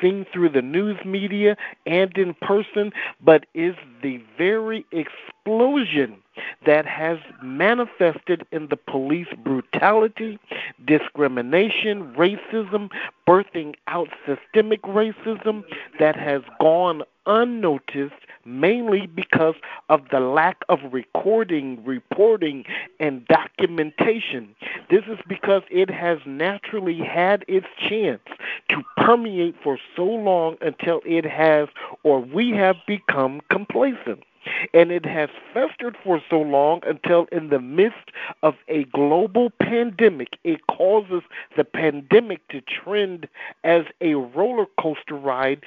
seen 0.00 0.24
through 0.32 0.48
the 0.50 0.62
news 0.62 0.98
media 1.04 1.56
and 1.86 2.16
in 2.16 2.34
person, 2.34 2.92
but 3.20 3.46
is 3.54 3.74
the 4.02 4.20
very 4.38 4.86
explosion 4.92 6.21
that 6.66 6.86
has 6.86 7.18
manifested 7.42 8.46
in 8.52 8.68
the 8.68 8.76
police 8.76 9.28
brutality, 9.44 10.38
discrimination, 10.84 12.14
racism, 12.14 12.90
birthing 13.26 13.74
out 13.86 14.08
systemic 14.26 14.82
racism 14.82 15.64
that 15.98 16.16
has 16.16 16.42
gone 16.60 17.02
unnoticed 17.26 18.14
mainly 18.44 19.06
because 19.06 19.54
of 19.88 20.08
the 20.10 20.20
lack 20.20 20.64
of 20.68 20.80
recording, 20.92 21.82
reporting, 21.84 22.64
and 22.98 23.26
documentation. 23.28 24.54
This 24.90 25.04
is 25.06 25.18
because 25.28 25.62
it 25.70 25.90
has 25.90 26.18
naturally 26.26 26.98
had 26.98 27.44
its 27.48 27.66
chance 27.78 28.22
to 28.68 28.82
permeate 28.96 29.54
for 29.62 29.78
so 29.94 30.04
long 30.04 30.56
until 30.60 31.00
it 31.04 31.24
has 31.24 31.68
or 32.02 32.20
we 32.20 32.50
have 32.50 32.76
become 32.86 33.40
complacent. 33.50 34.24
And 34.74 34.90
it 34.90 35.04
has 35.06 35.30
festered 35.52 35.96
for 36.02 36.20
so 36.28 36.40
long 36.40 36.80
until, 36.86 37.26
in 37.32 37.48
the 37.48 37.60
midst 37.60 38.10
of 38.42 38.54
a 38.68 38.84
global 38.84 39.50
pandemic, 39.50 40.38
it 40.44 40.66
causes 40.66 41.22
the 41.56 41.64
pandemic 41.64 42.46
to 42.48 42.60
trend 42.60 43.28
as 43.64 43.84
a 44.00 44.14
roller 44.14 44.66
coaster 44.80 45.14
ride 45.14 45.62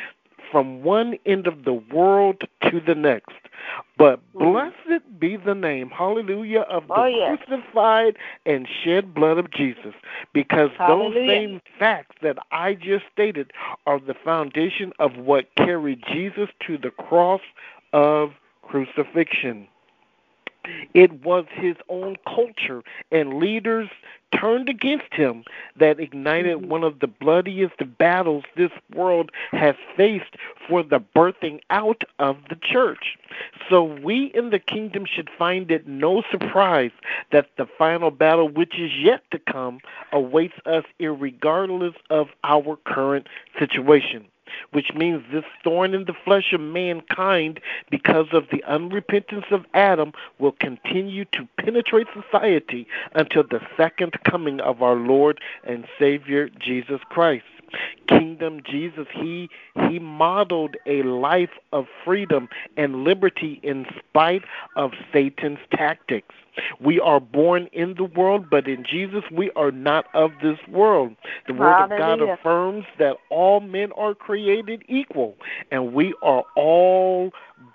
from 0.51 0.83
one 0.83 1.17
end 1.25 1.47
of 1.47 1.63
the 1.63 1.73
world 1.73 2.43
to 2.69 2.79
the 2.79 2.95
next. 2.95 3.33
But 3.97 4.19
hmm. 4.33 4.51
blessed 4.51 5.19
be 5.19 5.38
the 5.38 5.55
name, 5.55 5.89
hallelujah, 5.89 6.61
of 6.61 6.88
the 6.88 6.93
Oh, 6.95 7.05
yes. 7.05 7.39
crucified 7.47 8.17
and 8.45 8.67
shed 8.83 9.13
blood 9.13 9.38
of 9.38 9.51
Jesus, 9.51 9.93
because 10.33 10.69
those 10.77 11.13
same 11.13 11.61
facts 11.79 12.15
that 12.21 12.38
I 12.51 12.75
just 12.75 13.05
stated 13.11 13.51
are 13.88 13.99
the 13.99 14.13
foundation 14.13 14.93
of 14.99 15.17
what 15.17 15.53
carried 15.55 16.03
Jesus 16.11 16.49
to 16.67 16.77
the 16.77 16.91
cross 16.91 17.41
of 17.93 18.33
crucifixion. 18.67 19.67
It 20.93 21.23
was 21.23 21.45
his 21.51 21.75
own 21.89 22.15
culture 22.25 22.82
and 23.12 23.36
leaders 23.36 23.89
turned 24.36 24.67
against 24.67 25.13
him 25.13 25.43
that 25.75 25.99
ignited 25.99 26.58
mm-hmm. 26.58 26.69
one 26.69 26.84
of 26.84 26.99
the 26.99 27.08
bloodiest 27.08 27.75
battles 27.97 28.43
this 28.58 28.71
world 28.93 29.32
has 29.51 29.75
faced 29.95 30.36
for 30.67 30.84
the 30.84 30.99
birthing 30.99 31.60
out 31.69 32.04
of 32.19 32.38
the 32.49 32.56
church. 32.56 33.17
So 33.69 33.84
we 33.84 34.32
in 34.34 34.49
the 34.49 34.60
kingdom 34.60 35.06
should 35.06 35.30
find 35.38 35.69
it 35.71 35.88
no 35.88 36.23
surprise 36.32 36.91
that 37.32 37.49
the 37.58 37.67
final 37.78 38.12
battle, 38.12 38.49
which 38.49 38.80
is 38.80 38.91
yet 38.97 39.21
to 39.32 39.39
come, 39.39 39.80
awaits 40.12 40.56
us 40.65 40.84
irregardless 40.99 41.95
of 42.10 42.30
our 42.43 42.78
current 42.86 43.28
situation 43.60 44.25
which 44.71 44.93
means 44.93 45.23
this 45.31 45.45
thorn 45.63 45.93
in 45.93 46.05
the 46.05 46.13
flesh 46.23 46.53
of 46.53 46.61
mankind, 46.61 47.59
because 47.89 48.27
of 48.33 48.45
the 48.51 48.63
unrepentance 48.67 49.51
of 49.51 49.65
Adam, 49.73 50.13
will 50.39 50.53
continue 50.53 51.25
to 51.25 51.47
penetrate 51.57 52.07
society 52.13 52.87
until 53.13 53.43
the 53.43 53.61
second 53.77 54.13
coming 54.23 54.59
of 54.59 54.81
our 54.81 54.95
Lord 54.95 55.39
and 55.63 55.85
Savior 55.99 56.49
Jesus 56.49 57.01
Christ. 57.09 57.45
Kingdom 58.08 58.62
Jesus, 58.63 59.08
he 59.13 59.49
he 59.89 59.99
modeled 59.99 60.75
a 60.86 61.04
life 61.04 61.49
of 61.71 61.88
freedom 62.04 62.47
and 62.78 63.04
liberty 63.04 63.60
in 63.63 63.86
spite 63.97 64.43
of 64.75 64.91
Satan's 65.12 65.60
tactics. 65.71 66.34
We 66.80 66.99
are 66.99 67.19
born 67.19 67.67
in 67.73 67.95
the 67.95 68.06
world, 68.06 68.49
but 68.49 68.67
in 68.67 68.86
Jesus 68.86 69.23
we 69.32 69.51
are 69.51 69.71
not 69.71 70.06
of 70.13 70.32
this 70.41 70.60
world. 70.69 71.15
The 71.47 71.54
Word 71.54 71.84
of 71.84 71.89
God 71.89 72.21
affirms 72.21 72.86
that 72.97 73.17
all 73.30 73.60
men 73.60 73.91
are 73.93 74.15
created 74.15 74.84
equal, 74.88 75.36
and 75.71 75.93
we 75.93 76.13
are 76.21 76.43
all 76.56 77.32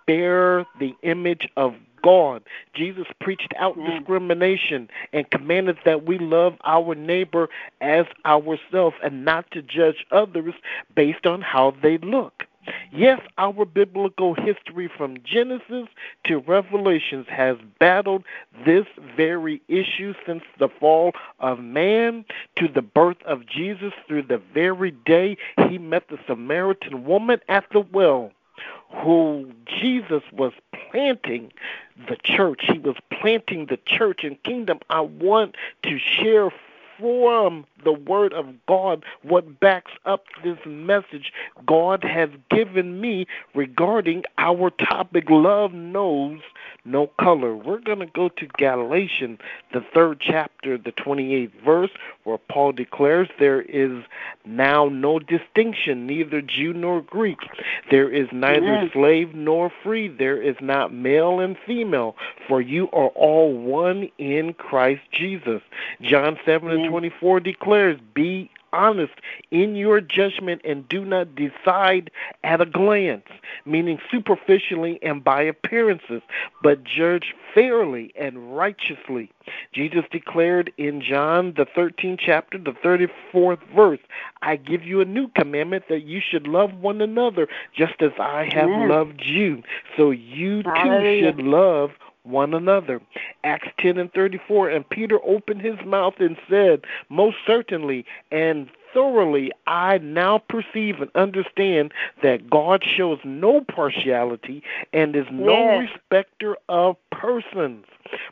bear 0.06 0.66
the 0.78 0.94
image 1.02 1.48
of 1.56 1.74
God. 2.02 2.42
Jesus 2.74 3.06
preached 3.20 3.52
out 3.56 3.76
Mm. 3.76 3.98
discrimination 3.98 4.88
and 5.12 5.30
commanded 5.30 5.78
that 5.84 6.04
we 6.04 6.18
love 6.18 6.56
our 6.64 6.94
neighbor 6.94 7.48
as 7.80 8.06
ourselves 8.24 8.96
and 9.02 9.24
not 9.24 9.50
to 9.52 9.62
judge 9.62 10.06
others 10.10 10.54
based 10.94 11.26
on 11.26 11.40
how 11.40 11.72
they 11.82 11.98
look. 11.98 12.46
Yes, 12.92 13.20
our 13.38 13.64
biblical 13.64 14.34
history 14.34 14.88
from 14.88 15.16
Genesis 15.24 15.88
to 16.24 16.38
Revelations 16.38 17.26
has 17.28 17.56
battled 17.78 18.24
this 18.66 18.86
very 19.16 19.62
issue 19.68 20.12
since 20.26 20.42
the 20.58 20.68
fall 20.68 21.12
of 21.38 21.60
man 21.60 22.24
to 22.56 22.68
the 22.68 22.82
birth 22.82 23.22
of 23.24 23.46
Jesus 23.46 23.92
through 24.06 24.24
the 24.24 24.38
very 24.52 24.90
day 24.90 25.36
he 25.68 25.78
met 25.78 26.08
the 26.08 26.18
Samaritan 26.26 27.04
woman 27.04 27.40
at 27.48 27.64
the 27.72 27.80
well 27.80 28.32
who 28.90 29.50
Jesus 29.66 30.22
was 30.32 30.52
planting 30.72 31.52
the 32.08 32.16
church. 32.16 32.62
He 32.64 32.78
was 32.78 32.96
planting 33.10 33.66
the 33.66 33.78
church 33.86 34.24
and 34.24 34.42
kingdom. 34.42 34.80
I 34.88 35.00
want 35.00 35.56
to 35.84 35.98
share 35.98 36.50
from 37.00 37.64
the 37.84 37.92
word 37.92 38.32
of 38.32 38.46
God 38.66 39.04
what 39.22 39.58
backs 39.58 39.92
up 40.04 40.24
this 40.44 40.58
message 40.66 41.32
God 41.66 42.04
has 42.04 42.28
given 42.50 43.00
me 43.00 43.26
regarding 43.54 44.24
our 44.38 44.70
topic 44.70 45.24
love 45.30 45.72
knows 45.72 46.40
no 46.84 47.08
color. 47.18 47.54
We're 47.54 47.78
going 47.78 47.98
to 47.98 48.06
go 48.06 48.28
to 48.28 48.46
Galatians, 48.46 49.38
the 49.72 49.84
third 49.94 50.20
chapter, 50.20 50.78
the 50.78 50.92
28th 50.92 51.52
verse, 51.64 51.90
where 52.24 52.38
Paul 52.38 52.72
declares 52.72 53.28
there 53.38 53.62
is 53.62 54.02
now 54.44 54.88
no 54.88 55.18
distinction, 55.18 56.06
neither 56.06 56.40
Jew 56.40 56.72
nor 56.72 57.02
Greek. 57.02 57.38
There 57.90 58.10
is 58.10 58.28
neither 58.32 58.74
Amen. 58.74 58.90
slave 58.92 59.34
nor 59.34 59.70
free. 59.82 60.08
There 60.08 60.40
is 60.40 60.56
not 60.60 60.92
male 60.92 61.40
and 61.40 61.56
female, 61.66 62.16
for 62.48 62.60
you 62.60 62.88
are 62.92 63.08
all 63.08 63.52
one 63.52 64.10
in 64.18 64.54
Christ 64.54 65.02
Jesus. 65.12 65.62
John 66.00 66.38
7 66.44 66.70
and. 66.70 66.89
24 66.90 67.40
declares, 67.40 67.98
Be 68.14 68.50
honest 68.72 69.14
in 69.50 69.74
your 69.74 70.00
judgment 70.00 70.60
and 70.64 70.88
do 70.88 71.04
not 71.04 71.34
decide 71.34 72.10
at 72.44 72.60
a 72.60 72.66
glance, 72.66 73.26
meaning 73.64 73.98
superficially 74.10 74.98
and 75.02 75.24
by 75.24 75.42
appearances, 75.42 76.22
but 76.62 76.84
judge 76.84 77.34
fairly 77.54 78.12
and 78.16 78.56
righteously. 78.56 79.30
Jesus 79.72 80.04
declared 80.10 80.72
in 80.76 81.02
John, 81.02 81.54
the 81.56 81.66
13th 81.66 82.20
chapter, 82.20 82.58
the 82.58 82.72
34th 82.72 83.60
verse, 83.74 83.98
I 84.42 84.56
give 84.56 84.84
you 84.84 85.00
a 85.00 85.04
new 85.04 85.28
commandment 85.28 85.84
that 85.88 86.04
you 86.04 86.20
should 86.20 86.46
love 86.46 86.74
one 86.74 87.00
another 87.00 87.48
just 87.76 88.00
as 88.00 88.12
I 88.18 88.48
have 88.52 88.70
Amen. 88.70 88.88
loved 88.88 89.22
you. 89.24 89.62
So 89.96 90.10
you 90.10 90.62
too 90.62 90.70
Hallelujah. 90.70 91.32
should 91.32 91.40
love 91.40 91.90
one 92.30 92.54
another. 92.54 93.00
Acts 93.44 93.68
10 93.78 93.98
and 93.98 94.12
34. 94.12 94.70
And 94.70 94.88
Peter 94.88 95.18
opened 95.24 95.60
his 95.62 95.78
mouth 95.84 96.14
and 96.18 96.36
said, 96.48 96.84
Most 97.08 97.36
certainly 97.46 98.04
and 98.30 98.68
thoroughly, 98.92 99.50
I 99.66 99.98
now 99.98 100.38
perceive 100.38 101.00
and 101.00 101.10
understand 101.14 101.92
that 102.22 102.48
God 102.50 102.82
shows 102.84 103.18
no 103.24 103.60
partiality 103.62 104.62
and 104.92 105.14
is 105.16 105.26
no 105.30 105.54
Yes. 105.54 105.90
respecter 105.90 106.56
of 106.68 106.96
persons. 107.10 107.86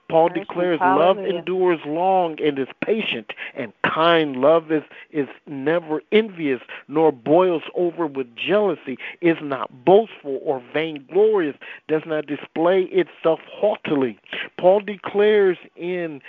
Paul 0.09 0.31
declares 0.31 0.81
love 0.81 1.16
hallelujah. 1.16 1.38
endures 1.38 1.81
long 1.87 2.40
and 2.42 2.59
is 2.59 2.68
patient 2.85 3.33
and 3.55 3.73
kind. 3.85 4.37
Love 4.37 4.73
is, 4.73 4.83
is 5.11 5.29
never 5.47 6.03
envious 6.11 6.61
nor 6.88 7.12
boils 7.12 7.62
over 7.75 8.07
with 8.07 8.35
jealousy, 8.35 8.99
is 9.21 9.37
not 9.40 9.85
boastful 9.85 10.40
or 10.42 10.62
vainglorious, 10.73 11.57
does 11.87 12.03
not 12.07 12.27
display 12.27 12.83
itself 12.85 13.40
haughtily. 13.47 14.18
Paul 14.57 14.81
declares 14.81 15.59
in 15.77 16.21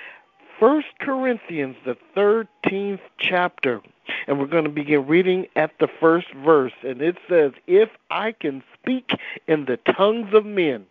First 0.59 0.87
Corinthians, 0.99 1.77
the 1.85 1.95
13th 2.17 2.99
chapter, 3.17 3.81
and 4.27 4.39
we're 4.39 4.47
going 4.47 4.65
to 4.65 4.69
begin 4.69 5.07
reading 5.07 5.47
at 5.55 5.71
the 5.79 5.87
first 5.87 6.27
verse. 6.33 6.73
And 6.83 7.01
it 7.01 7.17
says, 7.29 7.53
If 7.65 7.89
I 8.11 8.33
can 8.33 8.61
speak 8.73 9.11
in 9.47 9.65
the 9.65 9.77
tongues 9.77 10.33
of 10.33 10.45
men 10.45 10.85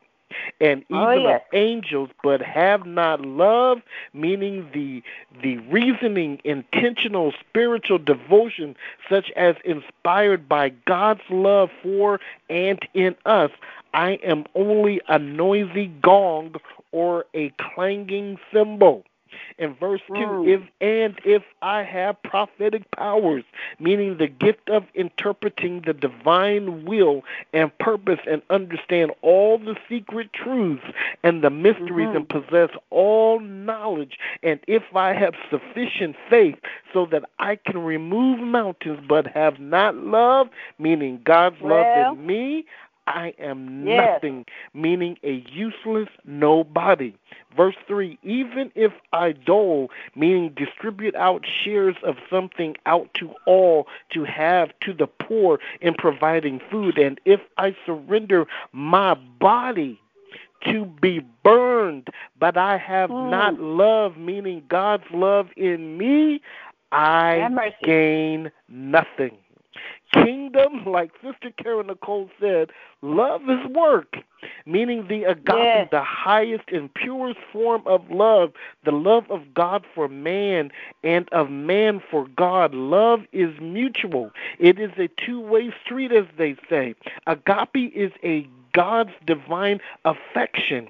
and 0.60 0.84
oh, 0.90 1.12
even 1.12 1.26
Oh, 1.26 1.28
yes. 1.28 1.42
of 1.42 1.54
angels, 1.54 2.10
but 2.22 2.40
have 2.40 2.86
not 2.86 3.20
love, 3.20 3.82
meaning 4.14 4.70
the 4.72 5.02
the 5.42 5.58
reasoning, 5.68 6.40
intentional 6.44 7.32
spiritual 7.38 7.98
devotion, 7.98 8.74
such 9.08 9.30
as 9.32 9.56
inspired 9.66 10.48
by 10.48 10.70
God's 10.86 11.28
love 11.28 11.70
for 11.82 12.20
and 12.48 12.80
in 12.94 13.16
us, 13.26 13.50
I 13.92 14.12
am 14.22 14.46
only 14.54 15.00
a 15.08 15.18
noisy 15.18 15.88
gong 16.00 16.54
or 16.90 17.26
a 17.34 17.50
clanging 17.58 18.38
cymbal. 18.50 19.04
In 19.58 19.74
verse 19.74 20.00
2, 20.14 20.38
Mm. 20.38 20.46
if 20.46 20.60
and 20.80 21.18
if 21.24 21.42
I 21.62 21.82
have 21.82 22.22
prophetic 22.22 22.90
powers, 22.90 23.44
meaning 23.78 24.16
the 24.16 24.26
gift 24.28 24.68
of 24.70 24.84
interpreting 24.94 25.80
the 25.82 25.92
divine 25.92 26.84
will 26.84 27.24
and 27.52 27.76
purpose 27.78 28.20
and 28.26 28.42
understand 28.50 29.12
all 29.22 29.58
the 29.58 29.76
secret 29.88 30.32
truths 30.32 30.84
and 31.22 31.42
the 31.42 31.50
mysteries 31.50 32.10
Mhm. 32.10 32.16
and 32.16 32.28
possess 32.28 32.70
all 32.90 33.40
knowledge, 33.40 34.18
and 34.42 34.60
if 34.66 34.82
I 34.94 35.12
have 35.12 35.34
sufficient 35.50 36.16
faith 36.28 36.58
so 36.92 37.06
that 37.06 37.24
I 37.38 37.56
can 37.56 37.82
remove 37.84 38.38
mountains 38.40 39.00
but 39.08 39.26
have 39.28 39.58
not 39.58 39.96
love, 39.96 40.48
meaning 40.78 41.20
God's 41.24 41.60
Well, 41.60 41.76
love 41.76 41.86
in 41.94 42.26
me, 42.26 42.66
I 43.08 43.34
am 43.38 43.86
Yes. 43.86 44.14
nothing, 44.14 44.46
meaning 44.74 45.18
a 45.22 45.44
useless 45.50 46.08
nobody. 46.24 47.14
Verse 47.56 47.76
3 47.86 48.18
Even 48.22 48.70
if 48.74 48.92
I 49.12 49.32
dole, 49.32 49.90
meaning 50.14 50.50
distribute 50.50 51.14
out 51.14 51.44
shares 51.46 51.96
of 52.02 52.16
something 52.30 52.76
out 52.86 53.12
to 53.14 53.34
all 53.46 53.86
to 54.10 54.24
have 54.24 54.70
to 54.80 54.92
the 54.92 55.06
poor 55.06 55.58
in 55.80 55.94
providing 55.94 56.60
food, 56.70 56.98
and 56.98 57.20
if 57.24 57.40
I 57.56 57.74
surrender 57.86 58.46
my 58.72 59.14
body 59.14 60.00
to 60.64 60.84
be 61.00 61.20
burned, 61.42 62.08
but 62.38 62.56
I 62.56 62.76
have 62.76 63.10
Hmm. 63.10 63.30
not 63.30 63.60
love, 63.60 64.16
meaning 64.16 64.64
God's 64.68 65.10
love 65.12 65.48
in 65.56 65.96
me, 65.96 66.40
I 66.92 67.48
gain 67.82 68.50
nothing. 68.68 69.38
Kingdom, 70.12 70.84
like 70.86 71.10
Sister 71.22 71.50
Karen 71.62 71.88
Nicole 71.88 72.30
said, 72.40 72.70
love 73.02 73.42
is 73.48 73.64
work, 73.74 74.16
meaning 74.66 75.06
the 75.08 75.24
agape, 75.24 75.54
Yes. 75.54 75.88
the 75.90 76.02
highest 76.02 76.64
and 76.72 76.92
purest 76.94 77.38
form 77.52 77.82
of 77.86 78.10
love, 78.10 78.52
the 78.84 78.92
love 78.92 79.30
of 79.30 79.52
God 79.54 79.84
for 79.94 80.08
man 80.08 80.70
and 81.04 81.28
of 81.32 81.50
man 81.50 82.00
for 82.10 82.26
God. 82.36 82.74
Love 82.74 83.20
is 83.32 83.58
mutual. 83.60 84.30
It 84.58 84.78
is 84.78 84.90
a 84.98 85.08
two-way 85.08 85.72
street, 85.84 86.12
as 86.12 86.26
they 86.36 86.56
say. 86.68 86.94
Agape 87.26 87.92
is 87.94 88.12
a 88.24 88.48
God's 88.78 89.10
divine 89.26 89.80
affection, 90.04 90.86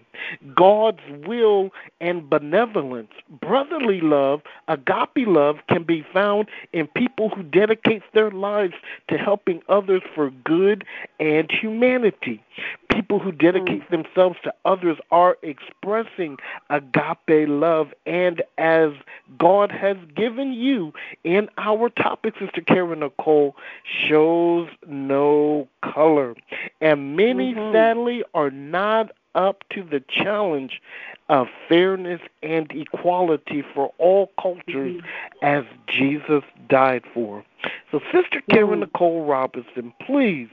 God's 0.54 1.00
will 1.26 1.70
and 2.02 2.28
benevolence. 2.28 3.12
Brotherly 3.40 4.02
love, 4.02 4.42
agape 4.68 5.26
love, 5.26 5.56
can 5.70 5.84
be 5.84 6.04
found 6.12 6.48
in 6.74 6.86
people 6.88 7.30
who 7.30 7.42
dedicate 7.42 8.02
their 8.12 8.30
lives 8.30 8.74
to 9.08 9.16
helping 9.16 9.62
others 9.70 10.02
for 10.14 10.28
good 10.28 10.84
and 11.18 11.50
humanity. 11.50 12.44
People 12.90 13.18
who 13.18 13.32
dedicate 13.32 13.90
themselves 13.90 14.36
to 14.42 14.52
others 14.64 14.98
are 15.10 15.38
expressing 15.42 16.36
agape 16.70 17.48
love, 17.48 17.92
and 18.06 18.42
as 18.56 18.92
God 19.38 19.70
has 19.70 19.96
given 20.16 20.52
you 20.52 20.92
in 21.24 21.48
our 21.58 21.90
topic, 21.90 22.34
Sister 22.38 22.60
Karen 22.60 23.00
Nicole, 23.00 23.56
shows 23.84 24.68
no 24.86 25.68
color. 25.82 26.34
And 26.80 27.16
many, 27.16 27.54
Mhm. 27.54 27.72
sadly, 27.72 28.24
are 28.34 28.50
not 28.50 29.12
up 29.34 29.64
to 29.70 29.82
the 29.82 30.02
challenge 30.10 30.80
of 31.28 31.46
fairness 31.68 32.20
and 32.42 32.70
equality 32.72 33.62
for 33.74 33.92
all 33.98 34.30
cultures 34.40 35.00
as 35.42 35.64
Jesus 35.86 36.42
died 36.68 37.04
for. 37.12 37.44
So, 37.90 38.00
Sister 38.12 38.42
Karen 38.50 38.78
Mm. 38.78 38.80
Nicole 38.80 39.24
Robinson, 39.24 39.92
please 40.00 40.48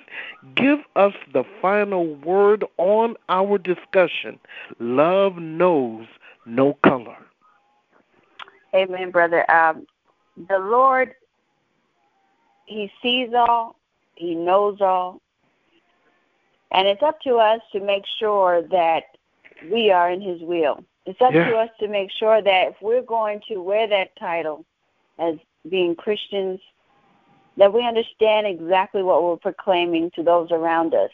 give 0.55 0.79
us 0.95 1.13
the 1.33 1.43
final 1.61 2.15
word 2.15 2.65
on 2.77 3.15
our 3.29 3.57
discussion. 3.57 4.39
Love 4.79 5.38
knows 5.38 6.07
no 6.45 6.73
color. 6.83 7.17
Amen, 8.73 9.11
brother. 9.11 9.49
Um, 9.49 9.88
the 10.49 10.59
Lord 10.59 11.15
He 12.65 12.91
sees 13.01 13.29
all, 13.33 13.75
He 14.15 14.33
knows 14.33 14.81
all, 14.81 15.21
and 16.75 16.89
it's 16.89 17.01
up 17.01 17.21
to 17.21 17.38
us 17.38 17.61
to 17.71 17.79
make 17.79 18.03
sure 18.19 18.61
that 18.63 19.03
we 19.71 19.91
are 19.91 20.11
in 20.11 20.21
His 20.21 20.41
will. 20.41 20.83
It's 21.05 21.21
up 21.21 21.33
Yeah. 21.33 21.49
to 21.49 21.57
us 21.57 21.69
to 21.79 21.88
make 21.88 22.11
sure 22.11 22.41
that 22.41 22.67
if 22.67 22.81
we're 22.81 23.01
going 23.01 23.39
to 23.47 23.61
wear 23.61 23.88
that 23.88 24.15
title 24.17 24.65
as 25.17 25.35
being 25.69 25.95
Christians, 25.95 26.59
that 27.55 27.71
we 27.71 27.88
understand 27.88 28.45
exactly 28.45 29.03
what 29.03 29.23
we're 29.23 29.38
proclaiming 29.38 30.11
to 30.11 30.23
those 30.23 30.51
around 30.51 30.93
us. 30.93 31.11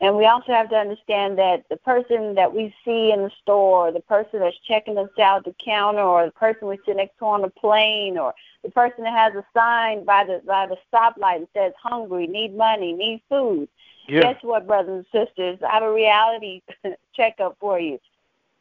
And 0.00 0.16
we 0.16 0.24
also 0.24 0.52
have 0.52 0.70
to 0.70 0.76
understand 0.76 1.38
that 1.38 1.68
the 1.68 1.76
person 1.76 2.34
that 2.36 2.52
we 2.52 2.74
see 2.84 3.12
in 3.12 3.22
the 3.22 3.30
store, 3.42 3.92
the 3.92 4.00
person 4.00 4.40
that's 4.40 4.58
checking 4.66 4.96
us 4.96 5.10
out 5.18 5.40
at 5.40 5.44
the 5.44 5.54
counter, 5.62 6.00
or 6.00 6.24
the 6.24 6.32
person 6.32 6.66
we 6.66 6.78
sit 6.86 6.96
next 6.96 7.18
to 7.18 7.26
on 7.26 7.42
the 7.42 7.50
plane, 7.50 8.16
or 8.16 8.34
the 8.64 8.70
person 8.70 9.04
that 9.04 9.12
has 9.12 9.34
a 9.34 9.44
sign 9.54 10.04
by 10.04 10.24
the 10.24 10.40
by 10.46 10.66
the 10.66 10.78
stoplight 10.90 11.40
that 11.40 11.48
says 11.54 11.72
hungry, 11.80 12.26
need 12.26 12.56
money, 12.56 12.94
need 12.94 13.20
food. 13.28 13.68
Yeah. 14.08 14.20
Guess 14.20 14.42
what, 14.42 14.66
brothers 14.66 15.04
and 15.12 15.26
sisters? 15.26 15.58
I 15.62 15.72
have 15.72 15.82
a 15.82 15.92
reality 15.92 16.62
checkup 17.14 17.56
for 17.60 17.78
you. 17.78 17.98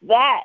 That 0.04 0.44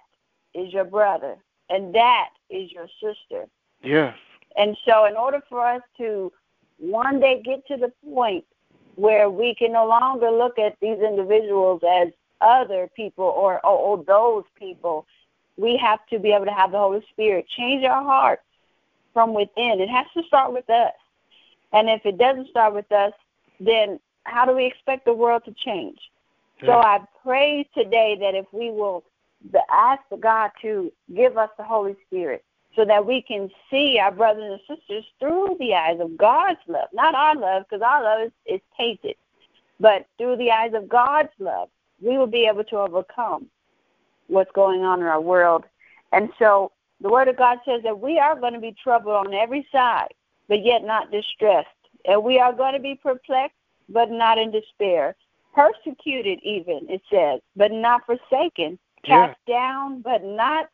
is 0.54 0.72
your 0.72 0.85
brother, 0.85 1.37
and 1.68 1.94
that 1.94 2.30
is 2.50 2.72
your 2.72 2.88
sister. 3.00 3.46
Yes. 3.82 4.16
And 4.56 4.76
so, 4.87 5.04
in 5.04 5.16
order 5.16 5.42
for 5.48 5.66
us 5.66 5.82
to 5.98 6.32
one 6.78 7.20
day 7.20 7.42
get 7.42 7.66
to 7.68 7.76
the 7.76 7.92
point 8.11 8.44
where 8.96 9.28
we 9.28 9.54
can 9.54 9.72
no 9.72 9.87
longer 9.87 10.30
look 10.30 10.59
at 10.59 10.76
these 10.80 10.98
individuals 10.98 11.82
as 11.88 12.09
other 12.40 12.88
people 12.94 13.24
or, 13.24 13.64
or, 13.64 13.98
or 13.98 14.04
those 14.04 14.44
people, 14.59 15.06
we 15.56 15.76
have 15.76 16.00
to 16.11 16.18
be 16.18 16.32
able 16.32 16.46
to 16.46 16.52
have 16.52 16.72
the 16.72 16.78
Holy 16.78 17.04
Spirit 17.11 17.46
change 17.48 17.85
our 17.85 18.02
hearts 18.02 18.42
from 19.12 19.35
within. 19.35 19.80
It 19.80 19.88
has 19.88 20.06
to 20.14 20.22
start 20.24 20.52
with 20.52 20.68
us. 20.68 20.92
And 21.72 21.88
if 21.88 22.04
it 22.04 22.18
doesn't 22.18 22.48
start 22.48 22.74
with 22.74 22.90
us, 22.92 23.12
then 23.61 23.98
how 24.26 24.44
do 24.44 24.54
we 24.54 24.66
expect 24.66 25.04
the 25.04 25.14
world 25.14 25.42
to 25.44 25.52
change? 25.52 25.98
So 26.64 26.72
I 26.72 27.00
pray 27.22 27.68
today 27.74 28.16
that 28.20 28.34
if 28.34 28.46
we 28.52 28.70
will 28.70 29.04
ask 29.70 30.02
the 30.10 30.16
God 30.16 30.50
to 30.62 30.90
give 31.14 31.36
us 31.36 31.50
the 31.58 31.64
Holy 31.64 31.96
Spirit 32.06 32.44
so 32.74 32.84
that 32.84 33.06
we 33.06 33.22
can 33.22 33.50
see 33.70 33.98
our 33.98 34.10
brothers 34.10 34.60
and 34.68 34.78
sisters 34.78 35.04
through 35.18 35.56
the 35.58 35.74
eyes 35.74 35.98
of 36.00 36.16
God's 36.16 36.60
love, 36.66 36.88
not 36.92 37.14
our 37.14 37.34
love, 37.34 37.64
because 37.64 37.82
our 37.82 38.02
love 38.02 38.26
is, 38.26 38.32
is 38.46 38.60
tainted, 38.76 39.16
but 39.80 40.06
through 40.18 40.36
the 40.36 40.50
eyes 40.50 40.72
of 40.74 40.88
God's 40.88 41.30
love, 41.38 41.68
we 42.00 42.18
will 42.18 42.26
be 42.26 42.46
able 42.46 42.64
to 42.64 42.76
overcome 42.76 43.46
what's 44.28 44.50
going 44.52 44.82
on 44.82 45.00
in 45.00 45.06
our 45.06 45.20
world. 45.20 45.64
And 46.12 46.30
so 46.38 46.72
the 47.00 47.08
Word 47.08 47.28
of 47.28 47.36
God 47.36 47.58
says 47.64 47.82
that 47.82 47.98
we 47.98 48.18
are 48.18 48.38
going 48.38 48.54
to 48.54 48.60
be 48.60 48.74
troubled 48.82 49.26
on 49.26 49.34
every 49.34 49.66
side, 49.72 50.12
but 50.48 50.64
yet 50.64 50.84
not 50.84 51.10
distressed. 51.10 51.68
And 52.04 52.22
we 52.22 52.38
are 52.38 52.52
going 52.52 52.74
to 52.74 52.80
be 52.80 52.94
perplexed, 52.94 53.56
but 53.88 54.11
not 54.11 54.38
in 54.38 54.51
despair. 54.51 55.14
Persecuted, 55.55 56.38
even, 56.42 56.87
it 56.88 57.03
says, 57.11 57.40
but 57.57 57.72
not 57.72 58.05
forsaken. 58.05 58.79
Yeah. 59.05 59.29
Cast 59.29 59.38
down, 59.46 60.03
but 60.03 60.22
not 60.25 60.68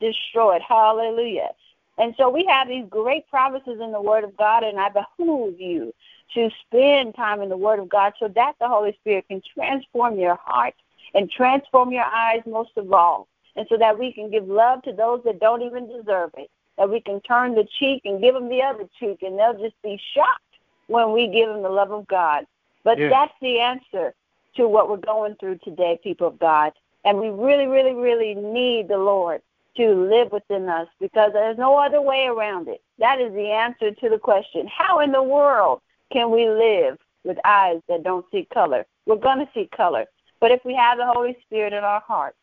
destroyed. 0.00 0.62
Hallelujah. 0.66 1.50
And 1.98 2.14
so 2.16 2.30
we 2.30 2.44
have 2.46 2.68
these 2.68 2.86
great 2.88 3.28
promises 3.28 3.80
in 3.80 3.92
the 3.92 4.00
Word 4.00 4.24
of 4.24 4.36
God, 4.36 4.64
and 4.64 4.80
I 4.80 4.88
behoove 4.88 5.60
you 5.60 5.92
to 6.34 6.48
spend 6.66 7.14
time 7.14 7.42
in 7.42 7.48
the 7.48 7.56
Word 7.56 7.78
of 7.78 7.88
God 7.88 8.14
so 8.18 8.28
that 8.28 8.54
the 8.58 8.68
Holy 8.68 8.96
Spirit 9.00 9.28
can 9.28 9.42
transform 9.54 10.18
your 10.18 10.38
heart 10.42 10.74
and 11.14 11.30
transform 11.30 11.92
your 11.92 12.04
eyes 12.04 12.40
most 12.46 12.70
of 12.76 12.92
all. 12.92 13.28
And 13.54 13.66
so 13.68 13.76
that 13.76 13.98
we 13.98 14.12
can 14.12 14.30
give 14.30 14.48
love 14.48 14.82
to 14.82 14.94
those 14.94 15.20
that 15.24 15.38
don't 15.38 15.60
even 15.60 15.86
deserve 15.86 16.30
it. 16.38 16.50
That 16.78 16.88
we 16.88 17.00
can 17.00 17.20
turn 17.20 17.54
the 17.54 17.68
cheek 17.78 18.02
and 18.06 18.22
give 18.22 18.32
them 18.32 18.48
the 18.48 18.62
other 18.62 18.88
cheek, 18.98 19.22
and 19.22 19.38
they'll 19.38 19.58
just 19.58 19.80
be 19.82 20.00
shocked 20.14 20.40
when 20.86 21.12
we 21.12 21.28
give 21.28 21.48
them 21.50 21.62
the 21.62 21.68
love 21.68 21.92
of 21.92 22.06
God. 22.06 22.46
But 22.84 22.98
Yeah. 22.98 23.08
that's 23.08 23.34
the 23.40 23.60
answer 23.60 24.14
to 24.54 24.68
what 24.68 24.88
we're 24.88 24.96
going 24.96 25.34
through 25.36 25.58
today, 25.58 25.98
people 26.02 26.26
of 26.26 26.38
God. 26.38 26.72
And 27.04 27.18
we 27.18 27.30
really, 27.30 27.66
really, 27.66 27.94
really 27.94 28.34
need 28.34 28.88
the 28.88 28.98
Lord 28.98 29.42
to 29.76 29.94
live 29.94 30.30
within 30.32 30.68
us 30.68 30.88
because 31.00 31.32
there's 31.32 31.58
no 31.58 31.76
other 31.76 32.00
way 32.00 32.26
around 32.26 32.68
it. 32.68 32.82
That 32.98 33.20
is 33.20 33.32
the 33.32 33.50
answer 33.50 33.90
to 33.90 34.08
the 34.08 34.18
question 34.18 34.66
how 34.66 35.00
in 35.00 35.12
the 35.12 35.22
world 35.22 35.80
can 36.12 36.30
we 36.30 36.48
live 36.48 36.98
with 37.24 37.38
eyes 37.44 37.80
that 37.88 38.02
don't 38.02 38.26
see 38.30 38.46
color? 38.52 38.84
We're 39.06 39.16
going 39.16 39.38
to 39.38 39.48
see 39.54 39.68
color. 39.74 40.06
But 40.40 40.50
if 40.50 40.64
we 40.64 40.74
have 40.74 40.98
the 40.98 41.06
Holy 41.06 41.36
Spirit 41.46 41.72
in 41.72 41.84
our 41.84 42.00
hearts 42.00 42.36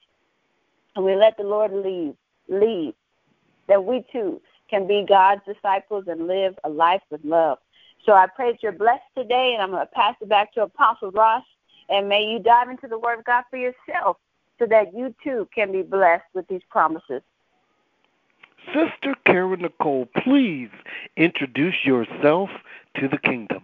and 0.95 1.05
we 1.05 1.15
let 1.15 1.37
the 1.37 1.43
Lord 1.43 1.71
lead, 1.71 2.15
lead, 2.47 2.95
that 3.67 3.83
we 3.83 4.03
too 4.11 4.41
can 4.69 4.87
be 4.87 5.05
God's 5.07 5.41
disciples 5.45 6.05
and 6.07 6.27
live 6.27 6.57
a 6.63 6.69
life 6.69 7.01
with 7.09 7.23
love. 7.23 7.59
So 8.05 8.13
I 8.13 8.27
pray 8.27 8.51
that 8.51 8.63
you're 8.63 8.71
blessed 8.71 9.03
today, 9.15 9.53
and 9.53 9.61
I'm 9.61 9.71
going 9.71 9.85
to 9.85 9.91
pass 9.93 10.15
it 10.21 10.29
back 10.29 10.53
to 10.53 10.63
Apostle 10.63 11.11
Ross. 11.11 11.43
And 11.89 12.07
may 12.07 12.23
you 12.23 12.39
dive 12.39 12.69
into 12.69 12.87
the 12.87 12.99
Word 12.99 13.19
of 13.19 13.25
God 13.25 13.43
for 13.49 13.57
yourself 13.57 14.17
so 14.59 14.65
that 14.67 14.93
you 14.93 15.13
too 15.23 15.47
can 15.53 15.71
be 15.71 15.81
blessed 15.81 16.25
with 16.33 16.47
these 16.47 16.61
promises. 16.69 17.21
Sister 18.67 19.15
Kara 19.25 19.57
Nichole, 19.57 20.07
please 20.23 20.69
introduce 21.17 21.85
yourself 21.85 22.49
to 22.95 23.07
the 23.07 23.17
kingdom. 23.17 23.63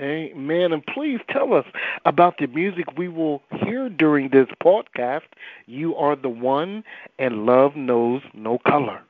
Amen. 0.00 0.72
And 0.72 0.82
please 0.86 1.20
tell 1.28 1.52
us 1.52 1.66
about 2.06 2.38
the 2.38 2.46
music 2.46 2.96
we 2.96 3.08
will 3.08 3.42
hear 3.62 3.90
during 3.90 4.30
this 4.30 4.48
podcast. 4.64 5.24
You 5.66 5.94
are 5.96 6.16
the 6.16 6.30
one, 6.30 6.84
and 7.18 7.44
love 7.44 7.76
knows 7.76 8.22
no 8.32 8.56
color. 8.66 9.02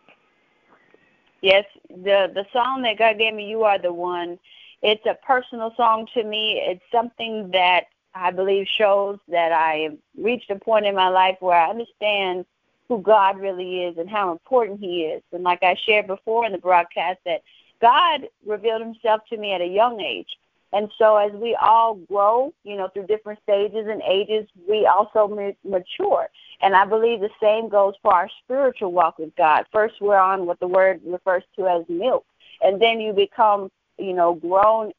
Yes, 1.43 1.65
the 1.89 2.29
the 2.35 2.45
song 2.53 2.83
that 2.83 2.99
God 2.99 3.19
gave 3.19 3.35
me, 3.35 3.49
"You 3.49 3.63
Are 3.63 3.79
the 3.79 3.93
One," 3.93 4.41
it's 4.83 5.07
a 5.07 5.17
personal 5.25 5.73
song 5.77 6.07
to 6.15 6.25
me. 6.25 6.61
It's 6.65 6.83
something 6.91 7.51
that 7.53 7.85
I 8.15 8.31
believe 8.31 8.67
shows 8.67 9.19
that 9.29 9.53
I 9.53 9.89
have 9.89 9.97
reached 10.19 10.51
a 10.51 10.57
point 10.57 10.87
in 10.87 10.95
my 10.95 11.09
life 11.09 11.37
where 11.41 11.57
I 11.57 11.71
understand 11.71 12.45
who 12.89 13.01
God 13.01 13.39
really 13.39 13.85
is 13.85 13.97
and 13.97 14.11
how 14.11 14.33
important 14.33 14.81
He 14.81 15.05
is. 15.05 15.23
And 15.33 15.45
like 15.45 15.63
I 15.63 15.77
shared 15.87 16.07
before 16.07 16.45
in 16.45 16.53
the 16.53 16.59
broadcast, 16.59 17.21
that 17.25 17.43
God 17.81 18.29
revealed 18.45 18.83
Himself 18.83 19.23
to 19.31 19.37
me 19.37 19.53
at 19.53 19.61
a 19.61 19.67
young 19.67 20.01
age. 20.01 20.29
And 20.73 20.91
so 20.99 21.17
as 21.17 21.33
we 21.33 21.55
all 21.61 21.95
grow, 21.95 22.53
you 22.65 22.77
know, 22.77 22.89
through 22.89 23.07
different 23.07 23.41
stages 23.43 23.87
and 23.89 24.03
ages, 24.03 24.49
we 24.69 24.87
also 24.87 25.55
mature. 25.65 26.29
And 26.63 26.75
I 26.75 26.87
believe 26.87 27.21
the 27.21 27.29
same 27.41 27.69
goes 27.69 27.95
for 28.03 28.15
our 28.15 28.29
spiritual 28.43 28.93
walk 28.93 29.19
with 29.19 29.35
God. 29.37 29.67
First, 29.71 29.97
we're 30.01 30.17
on 30.17 30.47
what 30.47 30.61
the 30.61 30.67
word 30.67 31.01
refers 31.05 31.43
to 31.57 31.67
as 31.67 31.85
milk. 31.89 32.25
And 32.63 32.81
then 32.81 33.01
you 33.01 33.13
become, 33.13 33.71
you 34.03 34.13
know, 34.13 34.35
grown, 34.35 34.93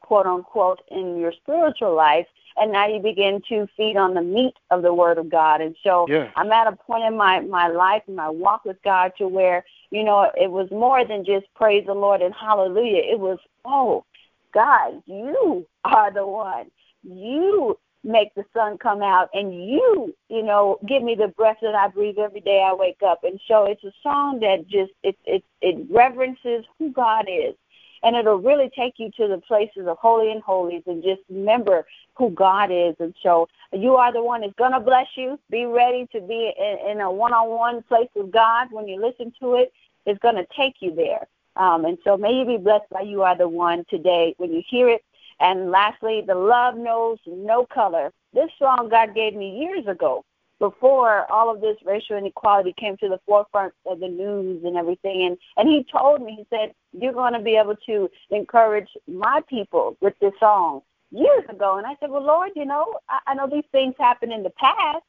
quote 0.00 0.26
unquote, 0.26 0.80
in 0.90 1.18
your 1.18 1.32
spiritual 1.32 1.94
life. 1.94 2.26
And 2.56 2.72
now 2.72 2.88
you 2.88 3.00
begin 3.00 3.40
to 3.50 3.68
feed 3.76 3.96
on 3.96 4.14
the 4.14 4.22
meat 4.22 4.54
of 4.70 4.82
the 4.82 4.92
word 4.92 5.18
of 5.18 5.30
God. 5.30 5.60
And 5.60 5.76
so 5.84 6.06
Yes. 6.08 6.32
I'm 6.34 6.50
at 6.50 6.66
a 6.66 6.74
point 6.74 7.04
in 7.04 7.16
my, 7.16 7.40
my 7.40 7.68
life 7.68 8.02
and 8.08 8.16
my 8.16 8.28
walk 8.28 8.64
with 8.64 8.82
God 8.82 9.12
to 9.18 9.28
where, 9.28 9.64
you 9.90 10.02
know, 10.02 10.30
it 10.34 10.50
was 10.50 10.68
more 10.70 11.04
than 11.04 11.24
just 11.24 11.46
praise 11.54 11.86
the 11.86 11.94
Lord 11.94 12.20
and 12.20 12.34
hallelujah. 12.34 13.02
It 13.04 13.20
was, 13.20 13.38
oh, 13.64 14.04
God, 14.52 15.02
you 15.06 15.66
are 15.84 16.12
the 16.12 16.26
one. 16.26 16.70
You 17.04 17.78
make 18.04 18.34
the 18.34 18.44
sun 18.54 18.78
come 18.78 19.02
out 19.02 19.28
and 19.34 19.52
you, 19.52 20.14
you 20.28 20.42
know, 20.42 20.78
give 20.86 21.02
me 21.02 21.14
the 21.14 21.28
breath 21.28 21.58
that 21.62 21.74
I 21.74 21.88
breathe 21.88 22.18
every 22.18 22.40
day 22.40 22.64
I 22.66 22.72
wake 22.72 23.02
up. 23.06 23.24
And 23.24 23.40
so 23.46 23.64
it's 23.64 23.84
a 23.84 23.92
song 24.02 24.40
that 24.40 24.66
just 24.68 24.92
it 25.02 25.16
it 25.24 25.44
it 25.60 25.86
reverences 25.90 26.64
who 26.78 26.90
God 26.90 27.26
is. 27.28 27.54
And 28.02 28.16
it'll 28.16 28.36
really 28.36 28.70
take 28.74 28.94
you 28.98 29.10
to 29.16 29.28
the 29.28 29.38
places 29.38 29.86
of 29.86 29.98
holy 29.98 30.30
and 30.30 30.42
holies 30.42 30.82
and 30.86 31.02
just 31.02 31.22
remember 31.28 31.86
who 32.14 32.30
God 32.30 32.70
is. 32.70 32.94
And 33.00 33.14
so 33.22 33.48
you 33.72 33.96
are 33.96 34.12
the 34.12 34.22
one 34.22 34.42
that's 34.42 34.54
going 34.54 34.72
to 34.72 34.80
bless 34.80 35.08
you. 35.16 35.38
Be 35.50 35.64
ready 35.64 36.06
to 36.12 36.20
be 36.20 36.52
in, 36.58 36.90
in 36.90 37.00
a 37.00 37.10
one-on-one 37.10 37.82
place 37.84 38.08
with 38.14 38.30
God 38.30 38.68
when 38.70 38.86
you 38.88 39.00
listen 39.00 39.32
to 39.40 39.54
it. 39.54 39.72
It's 40.06 40.18
going 40.20 40.36
to 40.36 40.46
take 40.56 40.76
you 40.80 40.94
there. 40.94 41.26
Um, 41.56 41.84
and 41.84 41.98
so 42.04 42.16
may 42.16 42.32
you 42.32 42.44
be 42.44 42.56
blessed 42.56 42.88
by 42.90 43.00
You 43.00 43.22
Are 43.22 43.36
the 43.36 43.48
One 43.48 43.84
today 43.90 44.34
when 44.38 44.52
you 44.52 44.62
hear 44.68 44.88
it. 44.88 45.04
And 45.40 45.70
lastly, 45.70 46.22
The 46.26 46.34
Love 46.34 46.76
Knows 46.76 47.18
No 47.26 47.66
Color. 47.66 48.12
This 48.32 48.50
song 48.58 48.88
God 48.90 49.14
gave 49.14 49.34
me 49.34 49.58
years 49.58 49.86
ago 49.86 50.24
before 50.58 51.30
all 51.30 51.54
of 51.54 51.60
this 51.60 51.76
racial 51.84 52.16
inequality 52.16 52.74
came 52.76 52.96
to 52.98 53.08
the 53.08 53.20
forefront 53.26 53.72
of 53.86 54.00
the 54.00 54.08
news 54.08 54.64
and 54.64 54.76
everything. 54.76 55.26
And, 55.26 55.38
and 55.56 55.68
he 55.68 55.84
told 55.90 56.22
me, 56.22 56.34
he 56.36 56.46
said, 56.50 56.74
You're 56.92 57.12
going 57.12 57.34
to 57.34 57.40
be 57.40 57.56
able 57.56 57.76
to 57.86 58.10
encourage 58.30 58.88
my 59.06 59.42
people 59.48 59.96
with 60.00 60.14
this 60.20 60.32
song 60.40 60.82
years 61.10 61.44
ago. 61.48 61.78
And 61.78 61.86
I 61.86 61.96
said, 62.00 62.10
Well, 62.10 62.24
Lord, 62.24 62.50
you 62.56 62.64
know, 62.64 62.98
I, 63.08 63.18
I 63.28 63.34
know 63.34 63.48
these 63.48 63.64
things 63.72 63.94
happen 63.98 64.32
in 64.32 64.42
the 64.42 64.50
past, 64.50 65.04